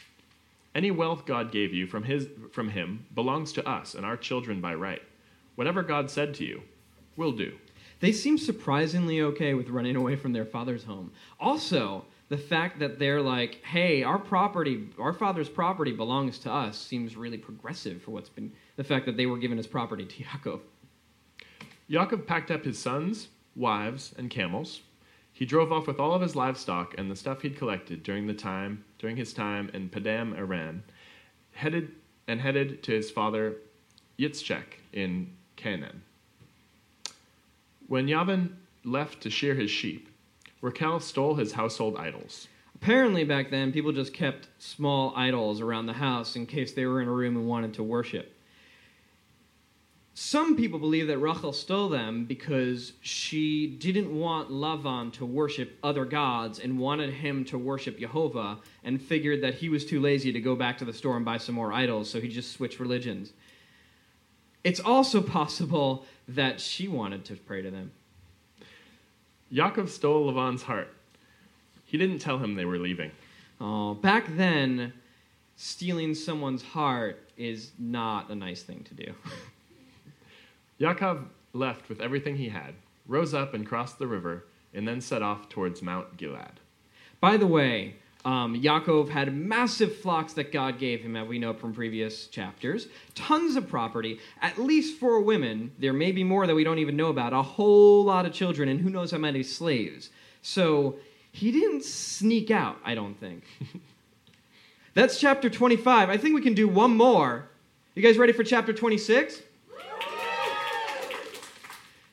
Any 0.74 0.90
wealth 0.90 1.26
God 1.26 1.52
gave 1.52 1.74
you 1.74 1.86
from, 1.86 2.04
his, 2.04 2.28
from 2.52 2.68
him 2.70 3.06
belongs 3.14 3.52
to 3.54 3.68
us 3.68 3.94
and 3.94 4.06
our 4.06 4.16
children 4.16 4.60
by 4.60 4.74
right. 4.74 5.02
Whatever 5.56 5.82
God 5.82 6.10
said 6.10 6.32
to 6.34 6.44
you, 6.44 6.62
we'll 7.16 7.32
do. 7.32 7.54
They 8.00 8.12
seem 8.12 8.38
surprisingly 8.38 9.22
okay 9.22 9.54
with 9.54 9.70
running 9.70 9.96
away 9.96 10.16
from 10.16 10.32
their 10.32 10.44
father's 10.44 10.84
home. 10.84 11.12
Also, 11.40 12.04
the 12.28 12.36
fact 12.36 12.78
that 12.78 12.98
they're 12.98 13.22
like, 13.22 13.62
hey, 13.64 14.02
our 14.02 14.18
property, 14.18 14.88
our 14.98 15.12
father's 15.12 15.48
property 15.48 15.92
belongs 15.92 16.38
to 16.40 16.52
us 16.52 16.76
seems 16.76 17.16
really 17.16 17.38
progressive 17.38 18.02
for 18.02 18.10
what's 18.10 18.28
been 18.28 18.52
the 18.76 18.84
fact 18.84 19.06
that 19.06 19.16
they 19.16 19.26
were 19.26 19.38
given 19.38 19.56
his 19.56 19.66
property 19.66 20.04
to 20.04 20.14
Yaakov. 20.24 20.60
Yaakov 21.90 22.26
packed 22.26 22.50
up 22.50 22.64
his 22.64 22.78
sons, 22.78 23.28
wives, 23.54 24.14
and 24.18 24.28
camels. 24.28 24.82
He 25.36 25.44
drove 25.44 25.70
off 25.70 25.86
with 25.86 26.00
all 26.00 26.14
of 26.14 26.22
his 26.22 26.34
livestock 26.34 26.94
and 26.96 27.10
the 27.10 27.14
stuff 27.14 27.42
he'd 27.42 27.58
collected 27.58 28.02
during 28.02 28.26
the 28.26 28.32
time 28.32 28.84
during 28.98 29.18
his 29.18 29.34
time 29.34 29.70
in 29.74 29.90
Padam 29.90 30.34
Aram, 30.34 30.82
headed 31.52 31.92
and 32.26 32.40
headed 32.40 32.82
to 32.84 32.92
his 32.92 33.10
father 33.10 33.56
Yitzchak 34.18 34.78
in 34.94 35.30
Canaan. 35.56 36.00
When 37.86 38.06
Lavan 38.06 38.52
left 38.82 39.20
to 39.24 39.30
shear 39.30 39.54
his 39.54 39.70
sheep, 39.70 40.08
Raquel 40.62 41.00
stole 41.00 41.34
his 41.34 41.52
household 41.52 41.98
idols. 41.98 42.48
Apparently, 42.74 43.22
back 43.22 43.50
then, 43.50 43.72
people 43.72 43.92
just 43.92 44.14
kept 44.14 44.48
small 44.56 45.12
idols 45.14 45.60
around 45.60 45.84
the 45.84 45.92
house 45.92 46.34
in 46.34 46.46
case 46.46 46.72
they 46.72 46.86
were 46.86 47.02
in 47.02 47.08
a 47.08 47.12
room 47.12 47.36
and 47.36 47.46
wanted 47.46 47.74
to 47.74 47.82
worship. 47.82 48.34
Some 50.18 50.56
people 50.56 50.78
believe 50.78 51.08
that 51.08 51.18
Rachel 51.18 51.52
stole 51.52 51.90
them 51.90 52.24
because 52.24 52.94
she 53.02 53.66
didn't 53.66 54.18
want 54.18 54.48
Lavan 54.48 55.12
to 55.12 55.26
worship 55.26 55.78
other 55.82 56.06
gods 56.06 56.58
and 56.58 56.78
wanted 56.78 57.12
him 57.12 57.44
to 57.44 57.58
worship 57.58 57.98
Jehovah 57.98 58.56
and 58.82 59.00
figured 59.00 59.42
that 59.42 59.56
he 59.56 59.68
was 59.68 59.84
too 59.84 60.00
lazy 60.00 60.32
to 60.32 60.40
go 60.40 60.56
back 60.56 60.78
to 60.78 60.86
the 60.86 60.92
store 60.94 61.16
and 61.16 61.24
buy 61.26 61.36
some 61.36 61.54
more 61.54 61.70
idols, 61.70 62.08
so 62.08 62.18
he 62.18 62.28
just 62.28 62.52
switched 62.52 62.80
religions. 62.80 63.34
It's 64.64 64.80
also 64.80 65.20
possible 65.20 66.06
that 66.28 66.62
she 66.62 66.88
wanted 66.88 67.26
to 67.26 67.34
pray 67.34 67.60
to 67.60 67.70
them. 67.70 67.92
Yaakov 69.52 69.90
stole 69.90 70.32
Lavan's 70.32 70.62
heart. 70.62 70.94
He 71.84 71.98
didn't 71.98 72.20
tell 72.20 72.38
him 72.38 72.54
they 72.54 72.64
were 72.64 72.78
leaving. 72.78 73.10
Oh, 73.60 73.92
back 73.92 74.34
then, 74.34 74.94
stealing 75.56 76.14
someone's 76.14 76.62
heart 76.62 77.22
is 77.36 77.72
not 77.78 78.30
a 78.30 78.34
nice 78.34 78.62
thing 78.62 78.82
to 78.84 78.94
do. 78.94 79.12
Yaakov 80.80 81.24
left 81.52 81.88
with 81.88 82.00
everything 82.00 82.36
he 82.36 82.48
had, 82.50 82.74
rose 83.06 83.32
up 83.34 83.54
and 83.54 83.66
crossed 83.66 83.98
the 83.98 84.06
river, 84.06 84.44
and 84.74 84.86
then 84.86 85.00
set 85.00 85.22
off 85.22 85.48
towards 85.48 85.80
Mount 85.82 86.16
Gilad. 86.16 86.56
By 87.20 87.36
the 87.36 87.46
way, 87.46 87.96
Um, 88.24 88.60
Yaakov 88.60 89.10
had 89.10 89.32
massive 89.32 89.94
flocks 89.98 90.32
that 90.32 90.50
God 90.50 90.80
gave 90.80 91.00
him, 91.00 91.14
as 91.14 91.28
we 91.28 91.38
know 91.38 91.54
from 91.54 91.72
previous 91.72 92.26
chapters. 92.26 92.88
Tons 93.14 93.54
of 93.54 93.68
property, 93.68 94.18
at 94.42 94.58
least 94.58 94.98
four 94.98 95.20
women. 95.20 95.70
There 95.78 95.92
may 95.92 96.10
be 96.10 96.24
more 96.24 96.44
that 96.44 96.54
we 96.56 96.64
don't 96.64 96.80
even 96.80 96.96
know 96.96 97.06
about. 97.06 97.32
A 97.32 97.42
whole 97.42 98.02
lot 98.02 98.26
of 98.26 98.32
children, 98.32 98.68
and 98.68 98.80
who 98.80 98.90
knows 98.90 99.12
how 99.12 99.18
many 99.18 99.44
slaves. 99.44 100.10
So 100.42 100.96
he 101.30 101.52
didn't 101.52 101.84
sneak 101.84 102.50
out, 102.50 102.78
I 102.84 102.96
don't 102.96 103.14
think. 103.14 103.44
That's 104.94 105.20
chapter 105.20 105.48
25. 105.48 106.10
I 106.10 106.16
think 106.16 106.34
we 106.34 106.42
can 106.42 106.54
do 106.54 106.66
one 106.66 106.96
more. 106.96 107.48
You 107.94 108.02
guys 108.02 108.18
ready 108.18 108.32
for 108.32 108.42
chapter 108.42 108.72
26? 108.72 109.40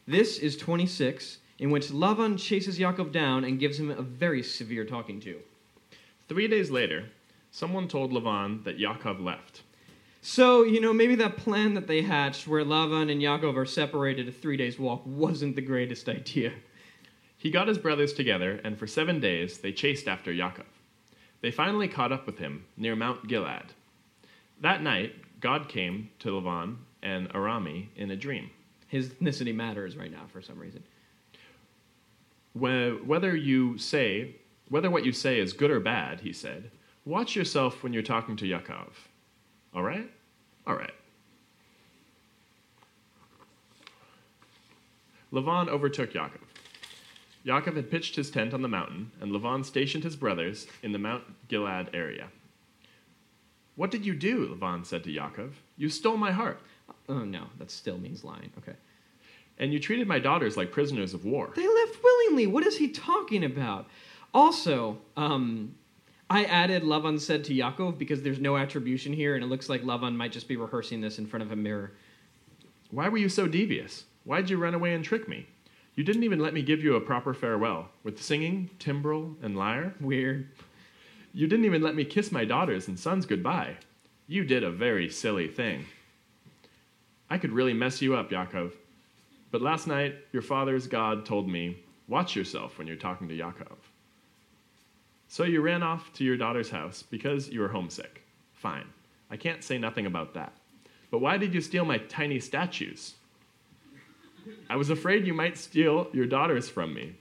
This 0.05 0.37
is 0.37 0.57
26, 0.57 1.37
in 1.59 1.71
which 1.71 1.87
Lavan 1.87 2.37
chases 2.37 2.77
Yaakov 2.77 3.11
down 3.13 3.45
and 3.45 3.59
gives 3.59 3.79
him 3.79 3.89
a 3.89 4.01
very 4.01 4.43
severe 4.43 4.83
talking 4.83 5.21
to. 5.21 5.39
Three 6.27 6.47
days 6.47 6.69
later, 6.69 7.05
someone 7.51 7.87
told 7.87 8.11
Lavan 8.11 8.63
that 8.65 8.77
Yaakov 8.77 9.23
left. 9.23 9.61
So, 10.21 10.63
you 10.63 10.81
know, 10.81 10.93
maybe 10.93 11.15
that 11.15 11.37
plan 11.37 11.73
that 11.73 11.87
they 11.87 12.01
hatched 12.01 12.47
where 12.47 12.65
Lavan 12.65 13.11
and 13.11 13.21
Yaakov 13.21 13.55
are 13.55 13.65
separated 13.65 14.27
a 14.27 14.31
three 14.31 14.57
days 14.57 14.79
walk 14.79 15.03
wasn't 15.05 15.55
the 15.55 15.61
greatest 15.61 16.09
idea. 16.09 16.53
He 17.37 17.51
got 17.51 17.67
his 17.67 17.77
brothers 17.77 18.13
together, 18.13 18.59
and 18.63 18.77
for 18.77 18.87
seven 18.87 19.19
days 19.19 19.57
they 19.57 19.71
chased 19.71 20.07
after 20.07 20.31
Yaakov. 20.31 20.63
They 21.41 21.51
finally 21.51 21.89
caught 21.89 22.13
up 22.13 22.25
with 22.25 22.39
him 22.39 22.65
near 22.77 22.95
Mount 22.95 23.27
Gilad. 23.27 23.71
That 24.61 24.81
night, 24.81 25.41
God 25.41 25.67
came 25.67 26.09
to 26.19 26.29
Lavan 26.29 26.77
and 27.01 27.29
Arami 27.33 27.87
in 27.97 28.11
a 28.11 28.15
dream. 28.15 28.49
His 28.93 29.09
ethnicity 29.09 29.55
matters 29.55 29.97
right 29.97 30.11
now 30.11 30.25
for 30.31 30.39
some 30.39 30.59
reason. 30.59 30.83
Whether 32.53 33.35
you 33.35 33.75
say, 33.79 34.35
whether 34.69 34.91
what 34.91 35.03
you 35.03 35.11
say 35.11 35.39
is 35.39 35.51
good 35.51 35.71
or 35.71 35.79
bad, 35.79 36.19
he 36.19 36.31
said, 36.31 36.69
watch 37.03 37.35
yourself 37.35 37.81
when 37.81 37.91
you're 37.91 38.03
talking 38.03 38.35
to 38.35 38.45
Yaakov. 38.45 38.89
All 39.73 39.81
right? 39.81 40.07
All 40.67 40.75
right. 40.75 40.93
Lavan 45.33 45.69
overtook 45.69 46.13
Yaakov. 46.13 46.45
Yaakov 47.47 47.75
had 47.75 47.89
pitched 47.89 48.15
his 48.15 48.29
tent 48.29 48.53
on 48.53 48.61
the 48.61 48.67
mountain, 48.67 49.09
and 49.19 49.31
Lavan 49.31 49.65
stationed 49.65 50.03
his 50.03 50.15
brothers 50.15 50.67
in 50.83 50.91
the 50.91 50.99
Mount 50.99 51.23
Gilad 51.49 51.89
area. 51.95 52.27
What 53.75 53.89
did 53.89 54.05
you 54.05 54.13
do? 54.13 54.55
Lavan 54.55 54.85
said 54.85 55.03
to 55.05 55.09
Yaakov. 55.09 55.53
You 55.77 55.89
stole 55.89 56.15
my 56.15 56.31
heart, 56.31 56.61
Oh, 57.09 57.19
no, 57.25 57.47
that 57.59 57.69
still 57.71 57.97
means 57.97 58.23
lying. 58.23 58.51
Okay. 58.57 58.73
and 59.59 59.71
you 59.73 59.79
treated 59.79 60.07
my 60.07 60.19
daughters 60.19 60.57
like 60.57 60.71
prisoners 60.71 61.13
of 61.13 61.25
war. 61.25 61.51
They 61.55 61.67
left 61.67 61.97
willingly. 62.03 62.47
What 62.47 62.65
is 62.65 62.77
he 62.77 62.87
talking 62.89 63.43
about? 63.43 63.87
Also, 64.33 64.97
um, 65.15 65.75
I 66.29 66.45
added 66.45 66.83
Lavan 66.83 67.19
said 67.19 67.43
to 67.45 67.53
Yaakov 67.53 67.97
because 67.97 68.21
there's 68.23 68.39
no 68.39 68.57
attribution 68.57 69.13
here, 69.13 69.35
and 69.35 69.43
it 69.43 69.47
looks 69.47 69.69
like 69.69 69.83
Lavan 69.83 70.15
might 70.15 70.31
just 70.31 70.47
be 70.47 70.55
rehearsing 70.55 71.01
this 71.01 71.19
in 71.19 71.27
front 71.27 71.43
of 71.43 71.51
a 71.51 71.55
mirror. 71.55 71.91
Why 72.89 73.09
were 73.09 73.17
you 73.17 73.29
so 73.29 73.47
devious? 73.47 74.05
Why'd 74.23 74.49
you 74.49 74.57
run 74.57 74.73
away 74.73 74.93
and 74.93 75.03
trick 75.03 75.27
me? 75.27 75.47
You 75.95 76.03
didn't 76.03 76.23
even 76.23 76.39
let 76.39 76.53
me 76.55 76.63
give 76.63 76.83
you 76.83 76.95
a 76.95 77.01
proper 77.01 77.33
farewell, 77.35 77.89
with 78.03 78.21
singing, 78.23 78.71
timbrel, 78.79 79.35
and 79.43 79.55
lyre. 79.55 79.93
Weird. 79.99 80.49
You 81.33 81.45
didn't 81.47 81.65
even 81.65 81.83
let 81.83 81.95
me 81.95 82.05
kiss 82.05 82.31
my 82.31 82.45
daughters 82.45 82.87
and 82.87 82.99
sons 82.99 83.25
goodbye. 83.27 83.75
You 84.27 84.43
did 84.43 84.63
a 84.63 84.71
very 84.71 85.09
silly 85.09 85.47
thing. 85.47 85.85
I 87.29 87.37
could 87.37 87.51
really 87.51 87.73
mess 87.73 88.01
you 88.01 88.15
up, 88.15 88.29
Yaakov. 88.29 88.73
But 89.51 89.61
last 89.61 89.87
night, 89.87 90.15
your 90.31 90.41
father's 90.41 90.87
God 90.87 91.25
told 91.25 91.47
me, 91.47 91.77
Watch 92.07 92.35
yourself 92.35 92.77
when 92.77 92.87
you're 92.87 92.95
talking 92.95 93.27
to 93.29 93.37
Yaakov. 93.37 93.77
So 95.27 95.45
you 95.45 95.61
ran 95.61 95.81
off 95.81 96.11
to 96.13 96.23
your 96.23 96.37
daughter's 96.37 96.69
house 96.69 97.01
because 97.01 97.49
you 97.49 97.61
were 97.61 97.69
homesick. 97.69 98.23
Fine. 98.51 98.85
I 99.31 99.37
can't 99.37 99.63
say 99.63 99.77
nothing 99.77 100.05
about 100.05 100.33
that. 100.33 100.53
But 101.09 101.19
why 101.19 101.37
did 101.37 101.53
you 101.53 101.61
steal 101.61 101.85
my 101.85 101.97
tiny 101.97 102.39
statues? 102.39 103.15
I 104.69 104.75
was 104.75 104.89
afraid 104.89 105.25
you 105.25 105.33
might 105.33 105.57
steal 105.57 106.07
your 106.13 106.25
daughters 106.25 106.69
from 106.69 106.93
me, 106.93 107.15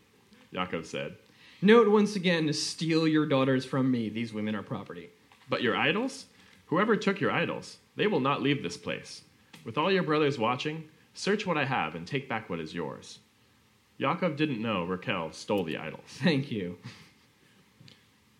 Yaakov 0.52 0.86
said. 0.86 1.14
Note 1.60 1.88
once 1.88 2.16
again 2.16 2.46
to 2.48 2.52
steal 2.52 3.06
your 3.06 3.26
daughters 3.26 3.64
from 3.64 3.90
me. 3.90 4.08
These 4.08 4.34
women 4.34 4.54
are 4.56 4.62
property. 4.62 5.10
But 5.48 5.62
your 5.62 5.76
idols? 5.76 6.26
Whoever 6.66 6.96
took 6.96 7.20
your 7.20 7.30
idols, 7.30 7.76
they 7.96 8.06
will 8.06 8.20
not 8.20 8.42
leave 8.42 8.62
this 8.62 8.76
place. 8.76 9.22
With 9.64 9.78
all 9.78 9.92
your 9.92 10.02
brothers 10.02 10.38
watching, 10.38 10.84
search 11.14 11.46
what 11.46 11.58
I 11.58 11.64
have 11.64 11.94
and 11.94 12.06
take 12.06 12.28
back 12.28 12.50
what 12.50 12.60
is 12.60 12.74
yours. 12.74 13.20
Yaakov 14.00 14.36
didn't 14.36 14.60
know 14.60 14.84
Raquel 14.84 15.32
stole 15.32 15.64
the 15.64 15.76
idols. 15.76 16.00
Thank 16.06 16.50
you. 16.50 16.78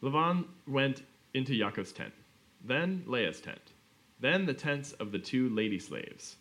Lavan 0.02 0.46
went 0.66 1.02
into 1.34 1.52
Yaakov's 1.52 1.92
tent, 1.92 2.12
then 2.64 3.04
Leah's 3.06 3.40
tent, 3.40 3.72
then 4.20 4.46
the 4.46 4.54
tents 4.54 4.92
of 4.92 5.12
the 5.12 5.18
two 5.18 5.48
lady 5.50 5.78
slaves, 5.78 6.36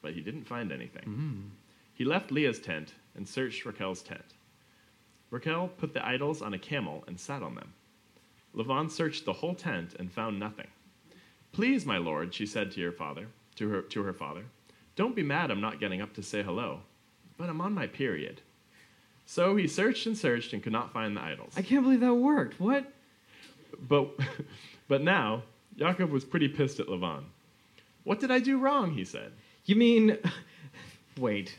but 0.00 0.14
he 0.14 0.20
didn't 0.22 0.44
find 0.44 0.72
anything. 0.72 1.04
Mm. 1.04 1.50
He 1.94 2.04
left 2.04 2.32
Leah's 2.32 2.58
tent 2.58 2.94
and 3.14 3.28
searched 3.28 3.66
Raquel's 3.66 4.02
tent. 4.02 4.34
Raquel 5.30 5.68
put 5.68 5.92
the 5.92 6.06
idols 6.06 6.40
on 6.40 6.54
a 6.54 6.58
camel 6.58 7.04
and 7.06 7.20
sat 7.20 7.42
on 7.42 7.54
them. 7.54 7.74
Lavan 8.54 8.90
searched 8.90 9.24
the 9.24 9.32
whole 9.32 9.54
tent 9.54 9.94
and 9.98 10.10
found 10.12 10.38
nothing. 10.40 10.68
Please, 11.52 11.84
my 11.84 11.98
lord, 11.98 12.34
she 12.34 12.46
said 12.46 12.70
to 12.72 12.80
your 12.80 12.92
father, 12.92 13.28
to 13.56 13.68
her 13.68 13.82
to 13.82 14.02
her 14.02 14.12
father, 14.12 14.44
don't 14.96 15.16
be 15.16 15.22
mad 15.22 15.50
I'm 15.50 15.60
not 15.60 15.80
getting 15.80 16.00
up 16.00 16.14
to 16.14 16.22
say 16.22 16.42
hello, 16.42 16.80
but 17.38 17.48
I'm 17.48 17.60
on 17.60 17.72
my 17.72 17.86
period. 17.86 18.40
So 19.26 19.56
he 19.56 19.66
searched 19.66 20.06
and 20.06 20.16
searched 20.16 20.52
and 20.52 20.62
could 20.62 20.72
not 20.72 20.92
find 20.92 21.16
the 21.16 21.22
idols. 21.22 21.54
I 21.56 21.62
can't 21.62 21.82
believe 21.82 22.00
that 22.00 22.14
worked. 22.14 22.60
What? 22.60 22.92
But, 23.88 24.10
but 24.88 25.02
now, 25.02 25.42
Yaakov 25.78 26.10
was 26.10 26.24
pretty 26.24 26.48
pissed 26.48 26.80
at 26.80 26.86
Lavan. 26.88 27.24
What 28.04 28.20
did 28.20 28.30
I 28.30 28.40
do 28.40 28.58
wrong? 28.58 28.92
He 28.92 29.04
said. 29.04 29.32
You 29.64 29.76
mean. 29.76 30.18
Wait. 31.18 31.58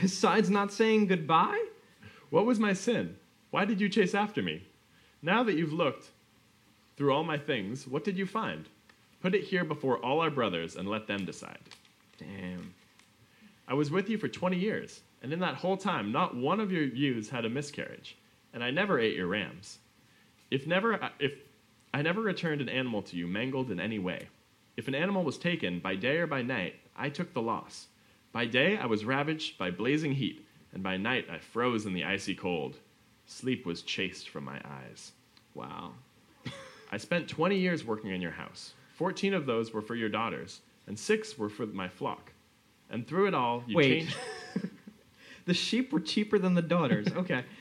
Besides 0.00 0.50
not 0.50 0.72
saying 0.72 1.06
goodbye? 1.06 1.64
What 2.30 2.44
was 2.44 2.58
my 2.58 2.72
sin? 2.72 3.16
Why 3.50 3.64
did 3.64 3.80
you 3.80 3.88
chase 3.88 4.14
after 4.14 4.42
me? 4.42 4.64
Now 5.22 5.42
that 5.44 5.54
you've 5.54 5.72
looked 5.72 6.10
through 6.96 7.12
all 7.12 7.24
my 7.24 7.38
things, 7.38 7.86
what 7.86 8.04
did 8.04 8.18
you 8.18 8.26
find? 8.26 8.68
Put 9.20 9.34
it 9.34 9.44
here 9.44 9.64
before 9.64 9.98
all 10.04 10.20
our 10.20 10.30
brothers 10.30 10.76
and 10.76 10.88
let 10.88 11.06
them 11.06 11.24
decide. 11.24 11.58
Damn. 12.18 12.74
I 13.68 13.74
was 13.74 13.90
with 13.90 14.08
you 14.08 14.18
for 14.18 14.28
20 14.28 14.56
years, 14.56 15.00
and 15.22 15.32
in 15.32 15.40
that 15.40 15.56
whole 15.56 15.76
time, 15.76 16.12
not 16.12 16.36
one 16.36 16.60
of 16.60 16.70
your 16.70 16.84
ewes 16.84 17.28
had 17.28 17.44
a 17.44 17.50
miscarriage, 17.50 18.16
and 18.52 18.62
I 18.62 18.70
never 18.70 19.00
ate 19.00 19.16
your 19.16 19.26
rams. 19.26 19.78
If 20.50 20.66
never, 20.66 21.02
uh, 21.02 21.08
if 21.18 21.32
I 21.92 22.02
never 22.02 22.20
returned 22.20 22.60
an 22.60 22.68
animal 22.68 23.02
to 23.02 23.16
you 23.16 23.26
mangled 23.26 23.70
in 23.70 23.80
any 23.80 23.98
way. 23.98 24.28
If 24.76 24.86
an 24.86 24.94
animal 24.94 25.24
was 25.24 25.38
taken 25.38 25.80
by 25.80 25.96
day 25.96 26.18
or 26.18 26.26
by 26.26 26.42
night, 26.42 26.74
I 26.94 27.08
took 27.08 27.32
the 27.32 27.42
loss. 27.42 27.88
By 28.32 28.44
day 28.44 28.76
I 28.76 28.86
was 28.86 29.04
ravaged 29.04 29.56
by 29.56 29.70
blazing 29.70 30.12
heat, 30.12 30.46
and 30.72 30.82
by 30.82 30.98
night 30.98 31.26
I 31.30 31.38
froze 31.38 31.86
in 31.86 31.94
the 31.94 32.04
icy 32.04 32.34
cold. 32.34 32.76
Sleep 33.26 33.64
was 33.64 33.82
chased 33.82 34.28
from 34.28 34.44
my 34.44 34.60
eyes. 34.64 35.12
Wow. 35.54 35.92
I 36.92 36.98
spent 36.98 37.28
20 37.28 37.56
years 37.56 37.84
working 37.84 38.10
in 38.10 38.20
your 38.20 38.30
house. 38.30 38.74
14 38.96 39.34
of 39.34 39.46
those 39.46 39.72
were 39.72 39.82
for 39.82 39.94
your 39.94 40.08
daughters, 40.08 40.60
and 40.86 40.98
six 40.98 41.36
were 41.38 41.48
for 41.48 41.66
my 41.66 41.88
flock. 41.88 42.32
And 42.90 43.06
through 43.06 43.26
it 43.28 43.34
all, 43.34 43.62
you 43.66 43.76
Wait. 43.76 44.00
changed. 44.00 44.16
The 45.46 45.54
sheep 45.54 45.92
were 45.92 46.00
cheaper 46.00 46.40
than 46.40 46.54
the 46.54 46.62
daughters. 46.62 47.06
Okay. 47.14 47.44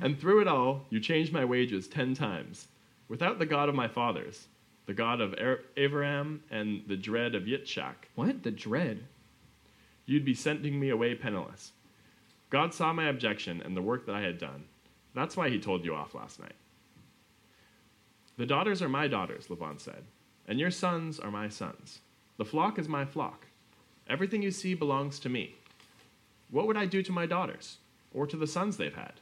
And 0.00 0.18
through 0.18 0.40
it 0.40 0.48
all, 0.48 0.84
you 0.90 0.98
changed 0.98 1.32
my 1.32 1.44
wages 1.44 1.86
ten 1.86 2.14
times. 2.14 2.66
Without 3.08 3.38
the 3.38 3.46
God 3.46 3.68
of 3.68 3.76
my 3.76 3.86
fathers, 3.86 4.48
the 4.86 4.92
God 4.92 5.20
of 5.20 5.36
Abraham 5.76 6.42
and 6.50 6.82
the 6.88 6.96
dread 6.96 7.36
of 7.36 7.44
Yitzchak, 7.44 7.94
what? 8.16 8.42
The 8.42 8.50
dread. 8.50 9.04
you'd 10.06 10.24
be 10.24 10.34
sending 10.34 10.80
me 10.80 10.90
away 10.90 11.14
penniless. 11.14 11.70
God 12.50 12.74
saw 12.74 12.92
my 12.92 13.08
objection 13.08 13.62
and 13.62 13.76
the 13.76 13.82
work 13.82 14.04
that 14.06 14.16
I 14.16 14.22
had 14.22 14.38
done. 14.38 14.64
That's 15.14 15.36
why 15.36 15.48
he 15.48 15.60
told 15.60 15.84
you 15.84 15.94
off 15.94 16.14
last 16.16 16.40
night. 16.40 16.56
The 18.36 18.46
daughters 18.46 18.82
are 18.82 18.88
my 18.88 19.06
daughters, 19.06 19.48
Laban 19.48 19.78
said, 19.78 20.02
and 20.48 20.58
your 20.58 20.70
sons 20.70 21.18
are 21.18 21.30
my 21.30 21.48
sons. 21.48 22.00
The 22.36 22.44
flock 22.44 22.78
is 22.78 22.88
my 22.88 23.04
flock. 23.04 23.46
Everything 24.08 24.42
you 24.42 24.50
see 24.50 24.74
belongs 24.74 25.18
to 25.20 25.28
me. 25.28 25.54
What 26.50 26.66
would 26.66 26.76
I 26.76 26.86
do 26.86 27.02
to 27.02 27.12
my 27.12 27.26
daughters, 27.26 27.78
or 28.12 28.26
to 28.26 28.36
the 28.36 28.46
sons 28.46 28.76
they've 28.76 28.94
had? 28.94 29.14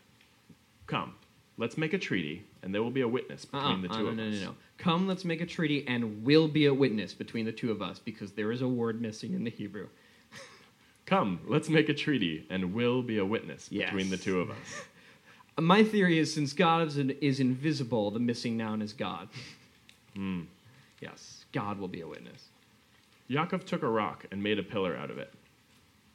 Come, 0.86 1.14
let's 1.56 1.78
make 1.78 1.92
a 1.92 1.98
treaty, 1.98 2.44
and 2.62 2.74
there 2.74 2.82
will 2.82 2.90
be 2.90 3.00
a 3.02 3.08
witness 3.08 3.44
between 3.44 3.62
Uh-uh, 3.64 3.80
the 3.82 3.88
uh, 3.88 3.96
two 3.96 4.02
no, 4.04 4.08
of 4.10 4.16
no, 4.16 4.28
us. 4.28 4.34
no, 4.40 4.46
no. 4.46 4.54
Come, 4.78 5.06
let's 5.06 5.24
make 5.24 5.40
a 5.40 5.46
treaty 5.46 5.86
and 5.86 6.24
we'll 6.24 6.48
be 6.48 6.66
a 6.66 6.74
witness 6.74 7.14
between 7.14 7.44
the 7.46 7.52
two 7.52 7.70
of 7.70 7.80
us 7.80 8.00
because 8.00 8.32
there 8.32 8.50
is 8.50 8.62
a 8.62 8.68
word 8.68 9.00
missing 9.00 9.32
in 9.32 9.44
the 9.44 9.50
Hebrew. 9.50 9.86
Come, 11.06 11.38
let's 11.46 11.68
make 11.68 11.88
a 11.88 11.94
treaty, 11.94 12.44
and 12.50 12.74
we'll 12.74 13.02
be 13.02 13.18
a 13.18 13.24
witness 13.24 13.68
Yes. 13.70 13.90
between 13.90 14.10
the 14.10 14.16
two 14.16 14.40
of 14.40 14.50
us. 14.50 14.56
Uh, 15.56 15.62
My 15.62 15.84
theory 15.84 16.18
is 16.18 16.32
since 16.34 16.52
God 16.52 16.88
is, 16.88 16.96
is 16.98 17.38
invisible, 17.38 18.10
the 18.10 18.18
missing 18.18 18.56
noun 18.56 18.82
is 18.82 18.92
God. 18.92 19.28
Hmm. 20.16 20.42
Yes, 21.02 21.46
God 21.50 21.80
will 21.80 21.88
be 21.88 22.00
a 22.00 22.06
witness. 22.06 22.50
Yaakov 23.28 23.64
took 23.64 23.82
a 23.82 23.88
rock 23.88 24.24
and 24.30 24.40
made 24.40 24.60
a 24.60 24.62
pillar 24.62 24.96
out 24.96 25.10
of 25.10 25.18
it. 25.18 25.34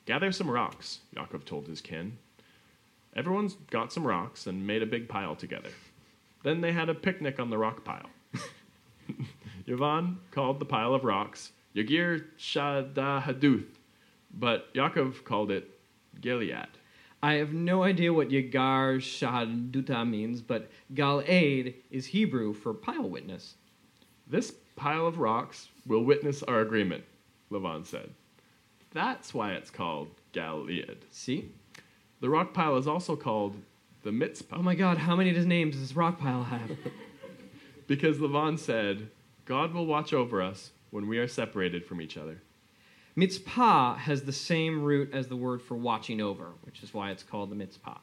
Gather 0.06 0.32
some 0.32 0.50
rocks, 0.50 1.02
Yaakov 1.14 1.44
told 1.44 1.68
his 1.68 1.82
kin. 1.82 2.18
Everyone's 3.14 3.56
got 3.70 3.92
some 3.92 4.08
rocks 4.08 4.48
and 4.48 4.66
made 4.66 4.82
a 4.82 4.86
big 4.86 5.10
pile 5.10 5.36
together. 5.36 5.72
Then 6.44 6.62
they 6.62 6.72
had 6.72 6.88
a 6.88 6.94
picnic 6.94 7.38
on 7.38 7.50
the 7.50 7.58
rock 7.58 7.84
pile. 7.84 8.10
Lavan 9.68 10.20
called 10.32 10.60
the 10.60 10.66
pile 10.66 10.94
of 10.94 11.04
rocks 11.04 11.52
Yagir 11.76 12.24
Shadahaduth, 12.40 13.76
but 14.34 14.74
Yaakov 14.74 15.26
called 15.26 15.52
it 15.52 15.70
Gilead. 16.22 16.70
I 17.22 17.34
have 17.34 17.52
no 17.52 17.84
idea 17.84 18.14
what 18.14 18.30
Yagar 18.30 19.00
Shahaduta 19.02 20.10
means, 20.10 20.42
but 20.42 20.72
Gal-Aid 20.94 21.76
is 21.92 22.06
Hebrew 22.06 22.54
for 22.54 22.74
pile 22.74 23.10
witness. 23.10 23.56
This 24.30 24.54
pile 24.76 25.08
of 25.08 25.20
rocks 25.20 25.70
will 25.86 26.04
witness 26.04 26.44
our 26.44 26.60
agreement, 26.60 27.04
Lavan 27.52 27.86
said. 27.86 28.12
That's 28.94 29.34
why 29.34 29.54
it's 29.54 29.70
called 29.70 30.10
Gilead. 30.34 31.06
See? 31.12 31.50
The 32.20 32.30
rock 32.30 32.54
pile 32.54 32.78
is 32.78 32.88
also 32.88 33.16
called 33.16 33.56
the 34.04 34.12
Mitzpah 34.12 34.58
Oh 34.58 34.64
my 34.64 34.76
god, 34.76 34.98
how 34.98 35.16
many 35.16 35.32
names 35.32 35.76
does 35.76 35.82
this 35.82 35.96
rock 35.96 36.20
pile 36.20 36.44
have? 36.44 36.72
because 37.88 38.18
Lavan 38.18 38.58
said, 38.60 39.10
God 39.46 39.74
will 39.74 39.86
watch 39.86 40.14
over 40.14 40.42
us 40.42 40.72
when 40.92 41.08
we 41.08 41.18
are 41.18 41.28
separated 41.28 41.86
from 41.86 42.02
each 42.02 42.18
other. 42.18 42.42
Mitzpah 43.16 43.98
has 43.98 44.24
the 44.24 44.34
same 44.34 44.84
root 44.84 45.12
as 45.14 45.28
the 45.28 45.36
word 45.36 45.62
for 45.62 45.76
watching 45.76 46.22
over, 46.22 46.52
which 46.64 46.84
is 46.84 46.94
why 46.94 47.12
it's 47.12 47.24
called 47.24 47.50
the 47.50 47.56
mitzpah. 47.56 48.00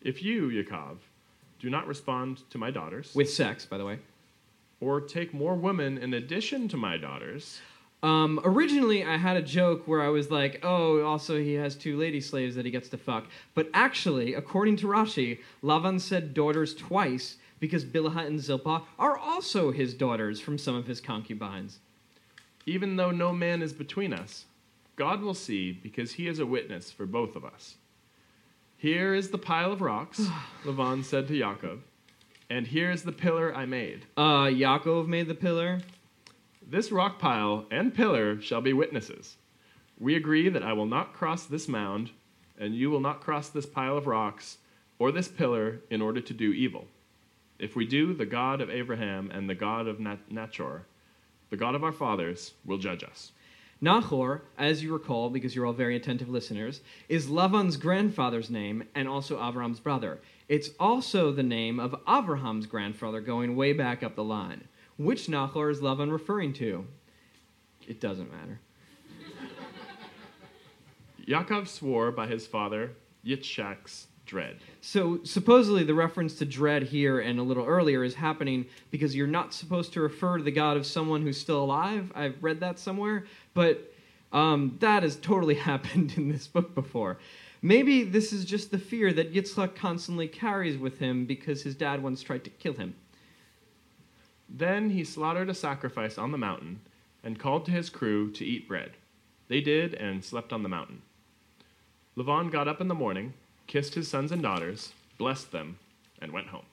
If 0.00 0.22
you, 0.22 0.48
Yaakov, 0.48 0.96
do 1.58 1.68
not 1.68 1.86
respond 1.86 2.48
to 2.50 2.56
my 2.56 2.70
daughters, 2.70 3.14
With 3.14 3.30
sex, 3.30 3.66
by 3.66 3.76
the 3.76 3.84
way. 3.84 3.98
Or 4.80 5.00
take 5.00 5.32
more 5.34 5.54
women 5.54 5.98
in 5.98 6.14
addition 6.14 6.68
to 6.68 6.76
my 6.76 6.96
daughters, 6.96 7.60
Um, 8.02 8.40
originally, 8.44 9.04
I 9.04 9.18
had 9.18 9.36
a 9.36 9.42
joke 9.42 9.86
where 9.86 10.00
I 10.00 10.08
was 10.08 10.30
like, 10.30 10.60
oh, 10.62 11.02
also 11.02 11.38
he 11.38 11.52
has 11.54 11.76
two 11.76 11.98
lady 11.98 12.18
slaves 12.22 12.54
that 12.54 12.64
he 12.64 12.70
gets 12.70 12.88
to 12.90 12.96
fuck. 12.96 13.26
But 13.54 13.68
actually, 13.74 14.32
according 14.32 14.76
to 14.76 14.86
Rashi, 14.86 15.40
Lavan 15.62 16.00
said 16.00 16.32
daughters 16.32 16.74
twice 16.74 17.36
because 17.58 17.84
Bilhah 17.84 18.26
and 18.26 18.40
Zilpah 18.40 18.84
are 18.98 19.18
also 19.18 19.70
his 19.70 19.92
daughters 19.92 20.40
from 20.40 20.56
some 20.56 20.74
of 20.74 20.86
his 20.86 20.98
concubines. 21.00 21.80
even 22.64 22.96
though 22.96 23.10
no 23.10 23.32
man 23.34 23.60
is 23.60 23.72
between 23.74 24.14
us, 24.14 24.46
God 24.96 25.20
will 25.20 25.34
see 25.34 25.70
because 25.72 26.12
he 26.12 26.26
is 26.26 26.38
a 26.38 26.46
witness 26.46 26.90
for 26.90 27.04
both 27.04 27.36
of 27.36 27.44
us. 27.44 27.76
Here 28.78 29.12
is 29.14 29.28
the 29.30 29.38
pile 29.38 29.72
of 29.72 29.82
rocks, 29.82 30.20
Lavan 30.64 31.04
said 31.04 31.28
to 31.28 31.34
Yaakov, 31.34 31.80
and 32.50 32.66
here 32.66 32.90
is 32.90 33.04
the 33.04 33.12
pillar 33.12 33.54
I 33.54 33.64
made. 33.64 34.06
Uh, 34.16 34.46
Yaakov 34.46 35.06
made 35.06 35.28
the 35.28 35.34
pillar. 35.34 35.80
This 36.66 36.90
rock 36.92 37.18
pile 37.18 37.64
and 37.70 37.94
pillar 37.94 38.40
shall 38.40 38.60
be 38.60 38.72
witnesses. 38.72 39.36
We 39.98 40.16
agree 40.16 40.48
that 40.48 40.62
I 40.62 40.72
will 40.72 40.86
not 40.86 41.12
cross 41.12 41.44
this 41.44 41.68
mound, 41.68 42.10
and 42.58 42.74
you 42.74 42.90
will 42.90 43.00
not 43.00 43.20
cross 43.20 43.48
this 43.48 43.66
pile 43.66 43.96
of 43.96 44.06
rocks 44.06 44.58
or 44.98 45.12
this 45.12 45.28
pillar 45.28 45.80
in 45.90 46.02
order 46.02 46.20
to 46.20 46.34
do 46.34 46.52
evil. 46.52 46.86
If 47.58 47.76
we 47.76 47.86
do, 47.86 48.14
the 48.14 48.26
God 48.26 48.60
of 48.60 48.70
Abraham 48.70 49.30
and 49.30 49.48
the 49.48 49.54
God 49.54 49.86
of 49.86 50.00
Nat- 50.00 50.28
Nachor, 50.30 50.82
the 51.50 51.56
God 51.56 51.74
of 51.74 51.84
our 51.84 51.92
fathers, 51.92 52.54
will 52.64 52.78
judge 52.78 53.04
us. 53.04 53.32
Nahor, 53.82 54.42
as 54.58 54.82
you 54.82 54.92
recall, 54.92 55.30
because 55.30 55.54
you're 55.54 55.66
all 55.66 55.72
very 55.72 55.96
attentive 55.96 56.28
listeners, 56.28 56.80
is 57.08 57.30
Lavan's 57.30 57.76
grandfather's 57.76 58.50
name 58.50 58.84
and 58.94 59.08
also 59.08 59.38
Avram's 59.38 59.80
brother. 59.80 60.20
It's 60.50 60.70
also 60.80 61.30
the 61.30 61.44
name 61.44 61.78
of 61.78 61.94
Avraham's 62.08 62.66
grandfather 62.66 63.20
going 63.20 63.54
way 63.54 63.72
back 63.72 64.02
up 64.02 64.16
the 64.16 64.24
line. 64.24 64.66
Which 64.96 65.28
Nahor 65.28 65.70
is 65.70 65.80
Lavan 65.80 66.10
referring 66.10 66.54
to? 66.54 66.88
It 67.86 68.00
doesn't 68.00 68.32
matter. 68.32 68.58
Yaakov 71.24 71.68
swore 71.68 72.10
by 72.10 72.26
his 72.26 72.48
father 72.48 72.90
Yitzchak's 73.24 74.08
dread. 74.26 74.56
So 74.80 75.20
supposedly 75.22 75.84
the 75.84 75.94
reference 75.94 76.34
to 76.38 76.44
dread 76.44 76.82
here 76.82 77.20
and 77.20 77.38
a 77.38 77.44
little 77.44 77.64
earlier 77.64 78.02
is 78.02 78.16
happening 78.16 78.66
because 78.90 79.14
you're 79.14 79.28
not 79.28 79.54
supposed 79.54 79.92
to 79.92 80.00
refer 80.00 80.38
to 80.38 80.42
the 80.42 80.50
god 80.50 80.76
of 80.76 80.84
someone 80.84 81.22
who's 81.22 81.38
still 81.38 81.62
alive. 81.62 82.10
I've 82.12 82.42
read 82.42 82.58
that 82.58 82.80
somewhere, 82.80 83.24
but 83.54 83.94
um, 84.32 84.78
that 84.80 85.04
has 85.04 85.14
totally 85.14 85.54
happened 85.70 86.14
in 86.16 86.28
this 86.28 86.48
book 86.48 86.74
before. 86.74 87.18
Maybe 87.62 88.04
this 88.04 88.32
is 88.32 88.44
just 88.44 88.70
the 88.70 88.78
fear 88.78 89.12
that 89.12 89.34
Yitzhak 89.34 89.74
constantly 89.74 90.28
carries 90.28 90.78
with 90.78 90.98
him 90.98 91.26
because 91.26 91.62
his 91.62 91.74
dad 91.74 92.02
once 92.02 92.22
tried 92.22 92.44
to 92.44 92.50
kill 92.50 92.72
him. 92.74 92.94
Then 94.48 94.90
he 94.90 95.04
slaughtered 95.04 95.50
a 95.50 95.54
sacrifice 95.54 96.16
on 96.16 96.32
the 96.32 96.38
mountain 96.38 96.80
and 97.22 97.38
called 97.38 97.66
to 97.66 97.70
his 97.70 97.90
crew 97.90 98.30
to 98.32 98.44
eat 98.44 98.66
bread. 98.66 98.92
They 99.48 99.60
did 99.60 99.94
and 99.94 100.24
slept 100.24 100.52
on 100.52 100.62
the 100.62 100.68
mountain. 100.68 101.02
Lavan 102.16 102.50
got 102.50 102.66
up 102.66 102.80
in 102.80 102.88
the 102.88 102.94
morning, 102.94 103.34
kissed 103.66 103.94
his 103.94 104.08
sons 104.08 104.32
and 104.32 104.42
daughters, 104.42 104.92
blessed 105.18 105.52
them, 105.52 105.78
and 106.20 106.32
went 106.32 106.48
home. 106.48 106.64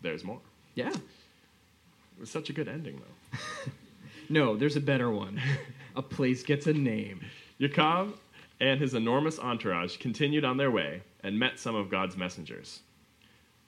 There's 0.00 0.22
more. 0.22 0.40
Yeah. 0.74 0.90
It 0.90 2.20
was 2.20 2.30
such 2.30 2.50
a 2.50 2.52
good 2.52 2.68
ending, 2.68 3.00
though. 3.00 3.38
No, 4.30 4.56
there's 4.56 4.76
a 4.76 4.80
better 4.80 5.10
one. 5.10 5.38
a 5.94 6.02
place 6.02 6.42
gets 6.42 6.66
a 6.66 6.72
name. 6.72 7.20
Yaakov 7.60 8.14
and 8.60 8.80
his 8.80 8.94
enormous 8.94 9.38
entourage 9.38 9.96
continued 9.98 10.44
on 10.44 10.56
their 10.56 10.70
way 10.70 11.02
and 11.22 11.38
met 11.38 11.58
some 11.58 11.74
of 11.74 11.90
God's 11.90 12.16
messengers. 12.16 12.80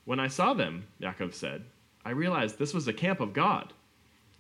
When 0.05 0.21
I 0.21 0.29
saw 0.29 0.55
them, 0.55 0.87
Yaakov 1.01 1.35
said, 1.35 1.65
I 2.05 2.11
realized 2.11 2.59
this 2.59 2.75
was 2.75 2.87
a 2.87 2.93
camp 2.93 3.21
of 3.21 3.33
God. 3.33 3.73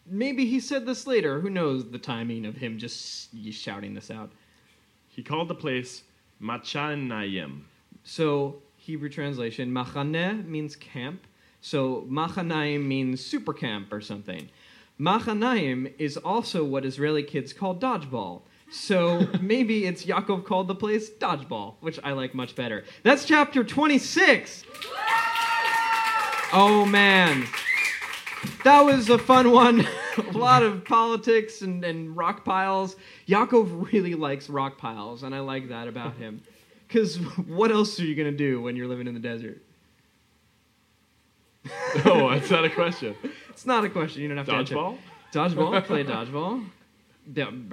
Maybe 0.08 0.46
he 0.46 0.60
said 0.60 0.86
this 0.86 1.06
later. 1.06 1.40
Who 1.40 1.50
knows 1.50 1.90
the 1.90 1.98
timing 1.98 2.46
of 2.46 2.56
him 2.56 2.78
just 2.78 3.30
shouting 3.50 3.94
this 3.94 4.10
out? 4.10 4.30
He 5.08 5.22
called 5.22 5.48
the 5.48 5.54
place 5.54 6.02
Machanayim. 6.40 7.62
So, 8.04 8.62
Hebrew 8.76 9.08
translation, 9.08 9.72
machaneh 9.72 10.46
means 10.46 10.76
camp. 10.76 11.26
So, 11.60 12.06
machanaim 12.08 12.86
means 12.86 13.24
super 13.24 13.52
camp 13.52 13.92
or 13.92 14.00
something. 14.00 14.48
Machanaim 14.98 15.92
is 15.98 16.16
also 16.16 16.64
what 16.64 16.84
Israeli 16.84 17.22
kids 17.22 17.52
call 17.52 17.74
dodgeball. 17.74 18.42
So, 18.70 19.28
maybe 19.40 19.86
it's 19.86 20.04
Yaakov 20.04 20.44
called 20.44 20.68
the 20.68 20.74
place 20.74 21.10
dodgeball, 21.10 21.74
which 21.80 21.98
I 22.02 22.12
like 22.12 22.34
much 22.34 22.54
better. 22.56 22.84
That's 23.02 23.24
chapter 23.24 23.62
26. 23.62 24.64
Oh, 26.52 26.86
man. 26.86 27.46
That 28.64 28.80
was 28.82 29.10
a 29.10 29.18
fun 29.18 29.50
one. 29.50 29.86
a 30.16 30.32
lot 30.32 30.62
of 30.62 30.84
politics 30.84 31.62
and, 31.62 31.84
and 31.84 32.16
rock 32.16 32.44
piles. 32.44 32.96
Yaakov 33.28 33.92
really 33.92 34.14
likes 34.14 34.48
rock 34.48 34.78
piles, 34.78 35.22
and 35.22 35.34
I 35.34 35.40
like 35.40 35.68
that 35.68 35.88
about 35.88 36.16
him. 36.16 36.42
Because 36.86 37.16
what 37.46 37.70
else 37.70 37.98
are 38.00 38.04
you 38.04 38.14
going 38.14 38.30
to 38.30 38.36
do 38.36 38.62
when 38.62 38.76
you're 38.76 38.86
living 38.86 39.06
in 39.06 39.14
the 39.14 39.20
desert? 39.20 39.62
oh, 42.04 42.30
that's 42.30 42.50
not 42.50 42.64
a 42.64 42.70
question. 42.70 43.16
It's 43.56 43.64
not 43.64 43.86
a 43.86 43.88
question. 43.88 44.20
You 44.20 44.28
don't 44.28 44.36
have 44.36 44.44
to. 44.44 44.52
Dodgeball? 44.52 44.98
Dodgeball. 45.32 45.84
Play 45.86 46.04
dodgeball. 46.04 46.66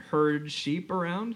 Herd 0.09 0.49
sheep 0.49 0.89
around. 0.89 1.35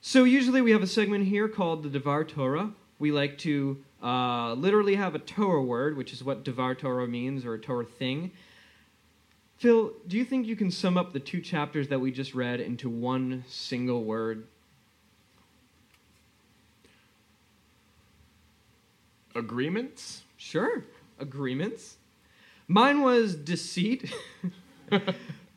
So 0.00 0.22
usually 0.22 0.62
we 0.62 0.70
have 0.70 0.84
a 0.84 0.86
segment 0.86 1.26
here 1.26 1.48
called 1.48 1.82
the 1.82 1.88
Devar 1.88 2.22
Torah. 2.22 2.70
We 3.00 3.10
like 3.10 3.36
to 3.38 3.82
uh, 4.00 4.52
literally 4.52 4.94
have 4.94 5.16
a 5.16 5.18
Torah 5.18 5.60
word, 5.60 5.96
which 5.96 6.12
is 6.12 6.22
what 6.22 6.44
Devar 6.44 6.76
Torah 6.76 7.08
means, 7.08 7.44
or 7.44 7.54
a 7.54 7.58
Torah 7.58 7.84
thing. 7.84 8.30
Phil, 9.56 9.94
do 10.06 10.16
you 10.16 10.24
think 10.24 10.46
you 10.46 10.54
can 10.54 10.70
sum 10.70 10.96
up 10.96 11.12
the 11.12 11.18
two 11.18 11.40
chapters 11.40 11.88
that 11.88 11.98
we 11.98 12.12
just 12.12 12.36
read 12.36 12.60
into 12.60 12.88
one 12.88 13.42
single 13.48 14.04
word? 14.04 14.46
Agreements? 19.34 20.22
Sure. 20.36 20.84
Agreements. 21.18 21.96
Mine 22.68 23.02
was 23.02 23.34
deceit. 23.34 24.12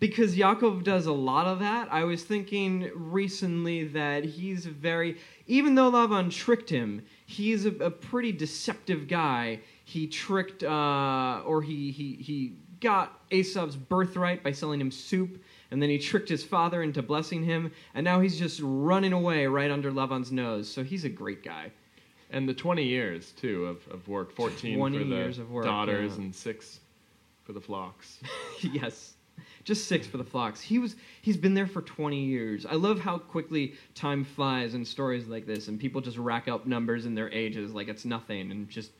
because 0.02 0.36
Yaakov 0.36 0.84
does 0.84 1.06
a 1.06 1.13
lot 1.13 1.45
of 1.45 1.60
that. 1.60 1.88
I 1.91 2.04
was 2.04 2.24
thinking 2.24 2.89
recently 2.95 3.86
that 3.89 4.26
he's 4.26 4.65
very, 4.65 5.17
even 5.45 5.76
though 5.76 5.91
Lavan 5.91 6.32
tricked 6.32 6.69
him, 6.69 7.04
he's 7.28 7.65
a, 7.67 7.69
a 7.76 7.91
pretty 7.91 8.32
deceptive 8.32 9.08
guy. 9.08 9.60
He 9.86 10.08
tricked, 10.08 10.63
uh, 10.63 11.43
or 11.45 11.62
he, 11.62 11.91
he, 11.91 12.15
he 12.15 12.54
got 12.80 13.30
Esav's 13.30 13.76
birthright 13.76 14.43
by 14.43 14.52
selling 14.52 14.82
him 14.82 14.89
soup, 14.89 15.39
and 15.69 15.80
then 15.80 15.89
he 15.89 16.00
tricked 16.00 16.30
his 16.30 16.43
father 16.43 16.82
into 16.82 17.04
blessing 17.04 17.43
him, 17.43 17.71
and 17.93 18.04
now 18.04 18.19
he's 18.19 18.39
just 18.39 18.60
running 18.63 19.13
away 19.13 19.45
right 19.45 19.69
under 19.69 19.91
Lavan's 19.91 20.32
nose. 20.32 20.67
So 20.67 20.84
he's 20.84 21.06
a 21.06 21.10
great 21.10 21.43
guy. 21.43 21.71
And 22.32 22.50
the 22.50 22.56
20 22.56 22.84
years, 22.84 23.34
too, 23.34 23.65
of, 23.65 23.88
of 23.93 24.08
work 24.08 24.32
14 24.32 24.80
for 24.80 24.89
the 24.89 25.06
years 25.06 25.38
of 25.38 25.52
work, 25.52 25.65
daughters 25.65 26.13
yeah. 26.13 26.24
and 26.24 26.36
six 26.36 26.80
for 27.52 27.60
the 27.60 27.66
flocks. 27.66 28.20
yes. 28.62 29.16
Just 29.64 29.88
six 29.88 30.08
for 30.08 30.18
the 30.18 30.24
flocks. 30.24 30.62
He 30.62 30.80
was 30.80 30.96
he's 31.22 31.38
been 31.38 31.54
there 31.54 31.68
for 31.68 31.82
20 31.82 32.18
years. 32.18 32.66
I 32.66 32.76
love 32.76 33.00
how 33.00 33.18
quickly 33.18 33.74
time 33.94 34.24
flies 34.24 34.74
in 34.74 34.86
stories 34.86 35.28
like 35.28 35.46
this 35.46 35.68
and 35.68 35.80
people 35.80 36.02
just 36.02 36.18
rack 36.18 36.48
up 36.48 36.66
numbers 36.66 37.06
in 37.06 37.14
their 37.14 37.30
ages 37.32 37.74
like 37.74 37.90
it's 37.90 38.06
nothing 38.06 38.52
and 38.52 38.70
just 38.70 38.92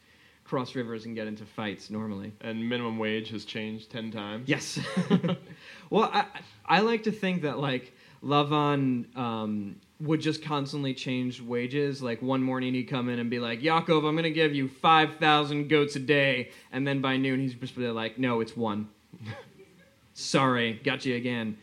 cross 0.44 0.76
rivers 0.76 1.06
and 1.06 1.16
get 1.16 1.28
into 1.28 1.46
fights 1.46 1.90
normally. 1.90 2.34
And 2.42 2.68
minimum 2.68 2.98
wage 2.98 3.30
has 3.30 3.46
changed 3.46 3.90
10 3.90 4.12
times. 4.12 4.50
yes. 4.50 4.80
Well 5.90 6.10
I, 6.14 6.26
I 6.66 6.80
like 6.82 7.04
to 7.04 7.12
think 7.12 7.44
that 7.44 7.58
like 7.60 7.94
lavan 8.24 9.16
um, 9.18 9.78
would 10.02 10.20
just 10.20 10.44
constantly 10.44 10.94
change 10.94 11.42
wages. 11.42 12.02
Like 12.02 12.22
one 12.22 12.42
morning 12.42 12.74
he'd 12.74 12.86
come 12.86 13.10
in 13.10 13.20
and 13.20 13.30
be 13.30 13.40
like, 13.40 13.62
Yaakov, 13.62 14.08
I'm 14.08 14.16
going 14.16 14.24
to 14.24 14.32
give 14.32 14.54
you 14.54 14.68
5,000 14.68 15.68
goats 15.68 15.96
a 15.96 16.00
day. 16.00 16.52
And 16.72 16.88
then 16.88 17.02
by 17.02 17.18
noon 17.18 17.40
he's 17.40 17.54
just 17.54 17.78
like, 17.78 18.18
no, 18.18 18.42
it's 18.42 18.58
one. 18.58 18.90
Sorry, 20.14 20.74
got 20.84 21.06
you 21.06 21.16
again. 21.16 21.58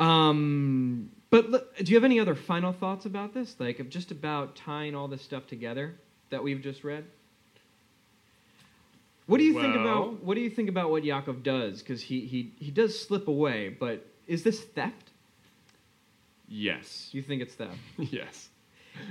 Um, 0.00 1.10
but 1.30 1.76
do 1.76 1.90
you 1.90 1.96
have 1.96 2.04
any 2.04 2.18
other 2.20 2.34
final 2.34 2.72
thoughts 2.72 3.06
about 3.06 3.32
this? 3.32 3.56
Like, 3.58 3.78
of 3.78 3.88
just 3.88 4.10
about 4.10 4.56
tying 4.56 4.94
all 4.94 5.08
this 5.08 5.22
stuff 5.22 5.46
together 5.46 5.94
that 6.30 6.42
we've 6.42 6.60
just 6.60 6.84
read? 6.84 7.04
What 9.26 9.38
do 9.38 9.44
you 9.44 9.54
think 9.54 9.76
about 9.76 10.22
what 10.24 10.34
do 10.34 10.40
you 10.40 10.50
think 10.50 10.68
about 10.68 10.90
what 10.90 11.04
Yaakov 11.04 11.42
does? 11.42 11.78
Because 11.78 12.02
he, 12.02 12.20
he 12.26 12.52
he 12.58 12.70
does 12.70 13.00
slip 13.00 13.28
away, 13.28 13.68
but 13.68 14.04
is 14.26 14.42
this 14.42 14.60
theft? 14.60 15.11
Yes. 16.52 17.08
You 17.12 17.22
think 17.22 17.40
it's 17.40 17.54
theft? 17.54 17.78
yes. 17.98 18.50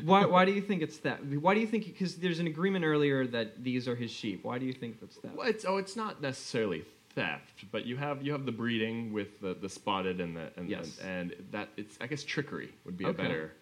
Why 0.03 0.25
why 0.25 0.45
do 0.45 0.51
you 0.51 0.61
think 0.61 0.83
it's 0.83 0.99
that? 0.99 1.25
Why 1.25 1.55
do 1.55 1.59
you 1.59 1.65
think? 1.65 1.85
Because 1.85 2.15
there's 2.17 2.37
an 2.39 2.45
agreement 2.45 2.85
earlier 2.85 3.25
that 3.27 3.63
these 3.63 3.87
are 3.87 3.95
his 3.95 4.11
sheep. 4.11 4.43
Why 4.43 4.59
do 4.59 4.65
you 4.67 4.73
think 4.73 4.99
that's 5.01 5.15
theft? 5.15 5.35
Well, 5.35 5.47
it's 5.47 5.65
oh, 5.67 5.77
it's 5.77 5.95
not 5.95 6.21
necessarily 6.21 6.85
theft, 7.15 7.65
but 7.71 7.87
you 7.87 7.97
have 7.97 8.21
you 8.21 8.31
have 8.31 8.45
the 8.45 8.51
breeding 8.51 9.11
with 9.11 9.41
the, 9.41 9.55
the 9.55 9.67
spotted 9.67 10.21
and 10.21 10.37
the 10.37 10.51
and, 10.55 10.69
Yes. 10.69 10.99
and, 11.03 11.31
and 11.31 11.45
that 11.51 11.69
it's 11.77 11.97
I 11.99 12.05
guess 12.05 12.23
trickery 12.23 12.69
would 12.85 12.95
be 12.95 13.05
Okay. 13.05 13.19
a 13.19 13.23
better 13.23 13.53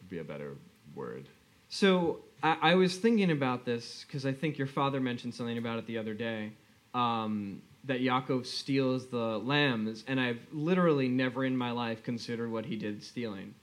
would 0.00 0.08
be 0.08 0.18
a 0.18 0.24
better 0.24 0.54
word. 0.94 1.28
So 1.70 2.20
I, 2.40 2.56
I 2.62 2.74
was 2.76 2.96
thinking 2.96 3.32
about 3.32 3.64
this 3.64 4.04
because 4.06 4.24
I 4.24 4.32
think 4.32 4.58
your 4.58 4.68
father 4.68 5.00
mentioned 5.00 5.34
something 5.34 5.58
about 5.58 5.80
it 5.80 5.86
the 5.88 5.98
other 5.98 6.14
day. 6.14 6.52
Um, 6.94 7.62
that 7.84 8.00
Yaakov 8.00 8.46
steals 8.46 9.06
the 9.06 9.38
lambs, 9.38 10.04
and 10.06 10.20
I've 10.20 10.40
literally 10.52 11.08
never 11.08 11.44
in 11.44 11.56
my 11.56 11.70
life 11.70 12.02
considered 12.02 12.50
what 12.50 12.66
he 12.66 12.76
did 12.76 13.02
stealing. 13.02 13.54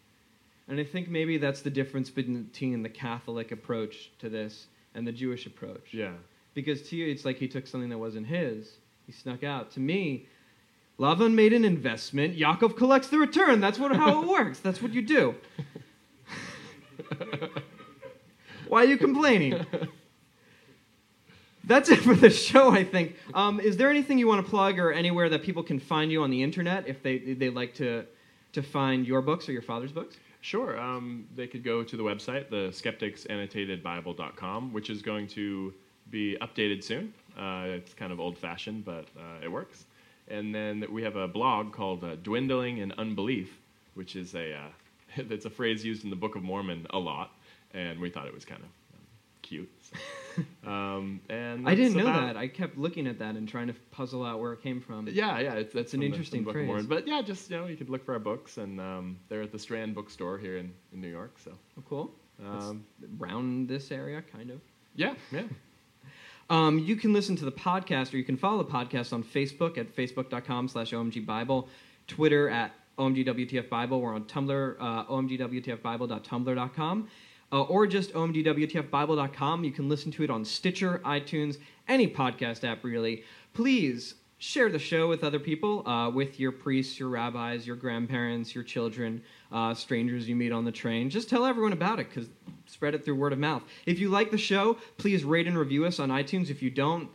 And 0.68 0.80
I 0.80 0.84
think 0.84 1.10
maybe 1.10 1.38
that's 1.38 1.62
the 1.62 1.70
difference 1.70 2.10
between 2.10 2.82
the 2.82 2.90
Catholic 2.90 3.52
approach 3.52 4.12
to 4.20 4.30
this 4.30 4.68
and 4.96 5.06
the 5.06 5.12
Jewish 5.12 5.46
approach. 5.46 5.94
Yeah. 5.94 6.14
Because 6.56 6.82
to 6.90 6.96
you, 6.96 7.12
it's 7.12 7.26
like 7.26 7.38
he 7.38 7.48
took 7.48 7.68
something 7.68 7.90
that 7.90 7.98
wasn't 7.98 8.26
his. 8.26 8.78
He 9.06 9.12
snuck 9.12 9.44
out. 9.44 9.72
To 9.72 9.80
me, 9.80 10.26
Lavan 10.98 11.34
made 11.34 11.54
an 11.54 11.66
investment. 11.66 12.36
Yaakov 12.38 12.78
collects 12.78 13.10
the 13.10 13.20
return. 13.20 13.60
That's 13.60 13.78
what 13.78 13.96
how 13.96 14.24
it 14.24 14.28
works. 14.32 14.60
That's 14.60 14.82
what 14.82 14.94
you 14.94 15.02
do. 15.02 15.36
Why 18.68 18.84
are 18.84 18.88
you 18.88 18.98
complaining? 18.98 19.66
That's 21.68 21.90
it 21.90 22.00
for 22.00 22.14
the 22.14 22.30
show, 22.30 22.72
I 22.72 22.84
think. 22.84 23.16
Um, 23.34 23.60
is 23.60 23.78
there 23.78 23.90
anything 23.90 24.18
you 24.18 24.28
want 24.28 24.46
to 24.46 24.50
plug 24.50 24.80
or 24.80 24.92
anywhere 24.92 25.30
that 25.30 25.44
people 25.44 25.64
can 25.64 25.80
find 25.80 26.12
you 26.12 26.22
on 26.22 26.30
the 26.30 26.44
internet 26.44 26.88
if 26.88 27.02
they 27.02 27.18
they 27.18 27.50
like 27.50 27.74
to 27.76 28.06
to 28.54 28.62
find 28.62 29.08
your 29.08 29.22
books 29.22 29.50
or 29.50 29.52
your 29.52 29.62
father's 29.62 29.92
books? 29.92 30.18
Sure. 30.42 30.80
Um, 30.80 31.28
they 31.36 31.48
could 31.48 31.64
go 31.64 31.84
to 31.84 31.98
the 31.98 32.04
website, 32.04 32.50
the 32.50 32.70
skepticsannotatedbible.com, 32.70 34.74
which 34.74 34.92
is 34.92 35.02
going 35.02 35.28
to 35.30 35.74
be 36.12 36.38
updated 36.40 36.84
soon. 36.84 37.12
Uh, 37.36 37.66
it's 37.70 37.96
kind 37.96 38.12
of 38.12 38.20
old 38.20 38.38
fashioned, 38.38 38.86
but 38.86 39.06
uh, 39.18 39.44
it 39.44 39.52
works. 39.52 39.86
And 40.28 40.54
then 40.54 40.86
we 40.92 41.02
have 41.02 41.16
a 41.16 41.28
blog 41.28 41.74
called 41.74 42.04
uh, 42.04 42.16
Dwindling 42.18 42.78
in 42.78 42.92
Unbelief, 42.94 43.58
which 43.96 44.16
is 44.16 44.36
a 44.36 44.54
uh, 44.54 44.68
that's 45.24 45.46
a 45.46 45.50
phrase 45.50 45.84
used 45.84 46.04
in 46.04 46.12
the 46.12 46.16
Book 46.16 46.36
of 46.36 46.44
Mormon 46.44 46.86
a 46.92 47.00
lot, 47.00 47.32
and 47.74 48.00
we 48.00 48.12
thought 48.12 48.28
it 48.28 48.34
was 48.34 48.46
kind 48.46 48.62
of 48.62 48.68
um, 48.68 49.02
cute. 49.42 49.70
So. 49.82 49.98
Um, 50.66 51.22
and 51.30 51.68
I 51.70 51.76
didn't 51.76 51.96
know 51.98 52.08
about- 52.08 52.34
that. 52.34 52.38
I 52.38 52.48
kept 52.48 52.78
looking 52.78 53.08
at 53.08 53.20
that 53.20 53.36
and 53.36 53.48
trying 53.48 53.68
to 53.68 53.74
puzzle 53.92 54.26
out 54.26 54.40
where 54.40 54.54
it 54.54 54.62
came 54.64 54.82
from. 54.82 55.08
Yeah, 55.08 55.40
yeah, 55.40 55.54
it's, 55.54 55.74
that's 55.74 55.94
an 55.94 56.02
interesting 56.04 56.42
the 56.42 56.46
Book 56.46 56.56
of 56.56 56.60
phrase. 56.60 56.68
Mormon. 56.68 56.86
But 56.88 57.08
yeah, 57.08 57.22
just 57.22 57.50
you 57.50 57.58
know, 57.58 57.68
you 57.68 57.78
could 57.78 57.90
look 57.90 58.04
for 58.06 58.14
our 58.14 58.20
books, 58.20 58.58
and 58.58 58.80
um, 58.82 59.18
they're 59.30 59.44
at 59.44 59.52
the 59.52 59.60
Strand 59.60 59.94
Bookstore 59.96 60.38
here 60.40 60.58
in, 60.58 60.74
in 60.94 61.02
New 61.02 61.10
York. 61.10 61.36
So 61.44 61.52
Oh, 61.78 61.84
cool. 61.88 62.12
Um, 62.46 62.84
around 63.22 63.70
this 63.70 63.92
area, 63.92 64.22
kind 64.22 64.50
of. 64.52 64.60
yeah, 64.96 65.14
yeah. 65.32 65.44
Um, 66.48 66.78
you 66.78 66.96
can 66.96 67.12
listen 67.12 67.36
to 67.38 67.46
the 67.46 67.52
podcast, 67.52 68.14
or 68.14 68.18
you 68.18 68.24
can 68.24 68.38
follow 68.38 68.62
the 68.62 68.70
podcast 68.72 69.14
on 69.14 69.24
Facebook 69.24 69.80
at 69.80 69.96
facebook.com 69.96 70.68
slash 70.68 70.92
omgbible, 70.92 71.68
Twitter 72.08 72.50
at 72.50 72.72
omgwtfbible. 73.00 74.00
We're 74.00 74.14
on 74.14 74.26
Tumblr, 74.26 74.76
uh, 74.80 75.06
omgwtfbible.tumblr.com, 75.06 77.08
uh, 77.56 77.62
or 77.64 77.88
just 77.88 78.12
omgwtfbible.com. 78.12 79.64
You 79.64 79.72
can 79.72 79.88
listen 79.88 80.12
to 80.12 80.24
it 80.24 80.30
on 80.30 80.44
Stitcher, 80.44 81.02
iTunes, 81.06 81.58
any 81.88 82.06
podcast 82.06 82.70
app, 82.70 82.84
really. 82.84 83.24
Please 83.54 84.16
share 84.40 84.70
the 84.70 84.78
show 84.78 85.08
with 85.08 85.24
other 85.24 85.40
people, 85.40 85.88
uh, 85.88 86.10
with 86.10 86.38
your 86.38 86.52
priests, 86.52 87.00
your 87.00 87.08
rabbis, 87.08 87.66
your 87.66 87.78
grandparents, 87.78 88.54
your 88.54 88.66
children, 88.66 89.22
uh, 89.54 89.74
strangers 89.74 90.28
you 90.28 90.36
meet 90.36 90.52
on 90.52 90.66
the 90.66 90.72
train. 90.72 91.10
Just 91.10 91.30
tell 91.30 91.46
everyone 91.46 91.72
about 91.72 91.98
it 91.98 92.10
because 92.10 92.28
spread 92.66 92.94
it 92.94 93.06
through 93.06 93.16
word 93.16 93.32
of 93.32 93.40
mouth. 93.40 93.64
If 93.86 94.00
you 94.00 94.10
like 94.10 94.32
the 94.32 94.38
show, 94.38 94.78
please 94.98 95.24
rate 95.24 95.48
and 95.48 95.58
review 95.58 95.86
us 95.86 95.98
on 95.98 96.10
iTunes. 96.10 96.50
If 96.50 96.62
you 96.62 96.70
don't, 96.70 97.10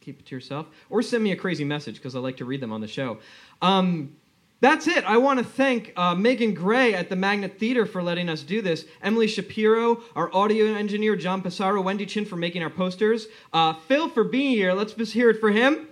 keep 0.00 0.20
it 0.20 0.26
to 0.26 0.34
yourself 0.34 0.66
or 0.88 1.02
send 1.02 1.24
me 1.24 1.32
a 1.32 1.36
crazy 1.36 1.64
message 1.64 1.96
because 1.96 2.14
I 2.14 2.20
like 2.20 2.36
to 2.36 2.44
read 2.44 2.62
them 2.62 2.72
on 2.72 2.80
the 2.80 2.88
show. 2.88 3.18
Um, 3.60 4.16
that's 4.60 4.86
it. 4.86 5.04
I 5.04 5.16
want 5.16 5.38
to 5.38 5.44
thank 5.44 5.92
uh, 5.96 6.14
Megan 6.14 6.52
Gray 6.54 6.94
at 6.94 7.08
the 7.08 7.16
Magnet 7.16 7.58
Theater 7.58 7.86
for 7.86 8.02
letting 8.02 8.28
us 8.28 8.42
do 8.42 8.60
this, 8.60 8.84
Emily 9.02 9.26
Shapiro, 9.26 10.02
our 10.14 10.34
audio 10.34 10.74
engineer, 10.74 11.16
John 11.16 11.42
Passaro, 11.42 11.82
Wendy 11.82 12.04
Chin 12.04 12.26
for 12.26 12.36
making 12.36 12.62
our 12.62 12.70
posters, 12.70 13.28
uh, 13.52 13.72
Phil 13.72 14.08
for 14.08 14.24
being 14.24 14.50
here. 14.50 14.72
Let's 14.74 14.92
just 14.92 15.12
hear 15.12 15.30
it 15.30 15.40
for 15.40 15.50
him. 15.50 15.88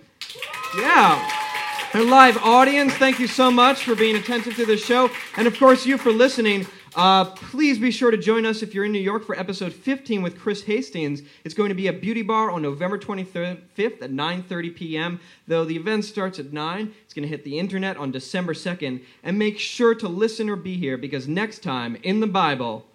Yeah. 0.77 1.47
Our 1.95 2.03
live 2.03 2.37
audience, 2.37 2.93
thank 2.93 3.19
you 3.19 3.25
so 3.25 3.49
much 3.49 3.83
for 3.83 3.95
being 3.95 4.15
attentive 4.15 4.55
to 4.57 4.65
the 4.67 4.77
show. 4.77 5.09
And 5.37 5.47
of 5.47 5.57
course, 5.57 5.87
you 5.87 5.97
for 5.97 6.11
listening. 6.11 6.67
Uh, 6.99 7.23
please 7.23 7.79
be 7.79 7.91
sure 7.91 8.11
to 8.11 8.17
join 8.17 8.45
us 8.45 8.61
if 8.61 8.73
you're 8.73 8.83
in 8.83 8.91
New 8.91 8.99
York 8.99 9.23
for 9.25 9.39
episode 9.39 9.71
15 9.71 10.21
with 10.21 10.37
Chris 10.37 10.63
Hastings. 10.63 11.21
It's 11.45 11.53
going 11.53 11.69
to 11.69 11.73
be 11.75 11.87
a 11.87 11.93
Beauty 11.93 12.23
Bar 12.23 12.51
on 12.51 12.61
November 12.61 12.97
25th 12.99 14.01
at 14.01 14.11
9.30 14.11 14.75
p.m. 14.75 15.21
Though 15.47 15.63
the 15.63 15.77
event 15.77 16.03
starts 16.03 16.39
at 16.39 16.51
9, 16.51 16.93
it's 17.05 17.13
going 17.13 17.23
to 17.23 17.29
hit 17.29 17.45
the 17.45 17.57
internet 17.57 17.95
on 17.95 18.11
December 18.11 18.53
2nd. 18.53 19.01
And 19.23 19.39
make 19.39 19.59
sure 19.59 19.95
to 19.95 20.09
listen 20.09 20.49
or 20.49 20.57
be 20.57 20.75
here 20.75 20.97
because 20.97 21.25
next 21.25 21.63
time 21.63 21.95
in 22.03 22.19
the 22.19 22.27
Bible, 22.27 22.85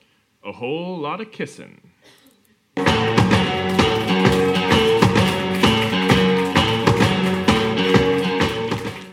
A 0.44 0.52
whole 0.52 0.98
lot 0.98 1.22
of 1.22 1.32
kissing. 1.32 1.80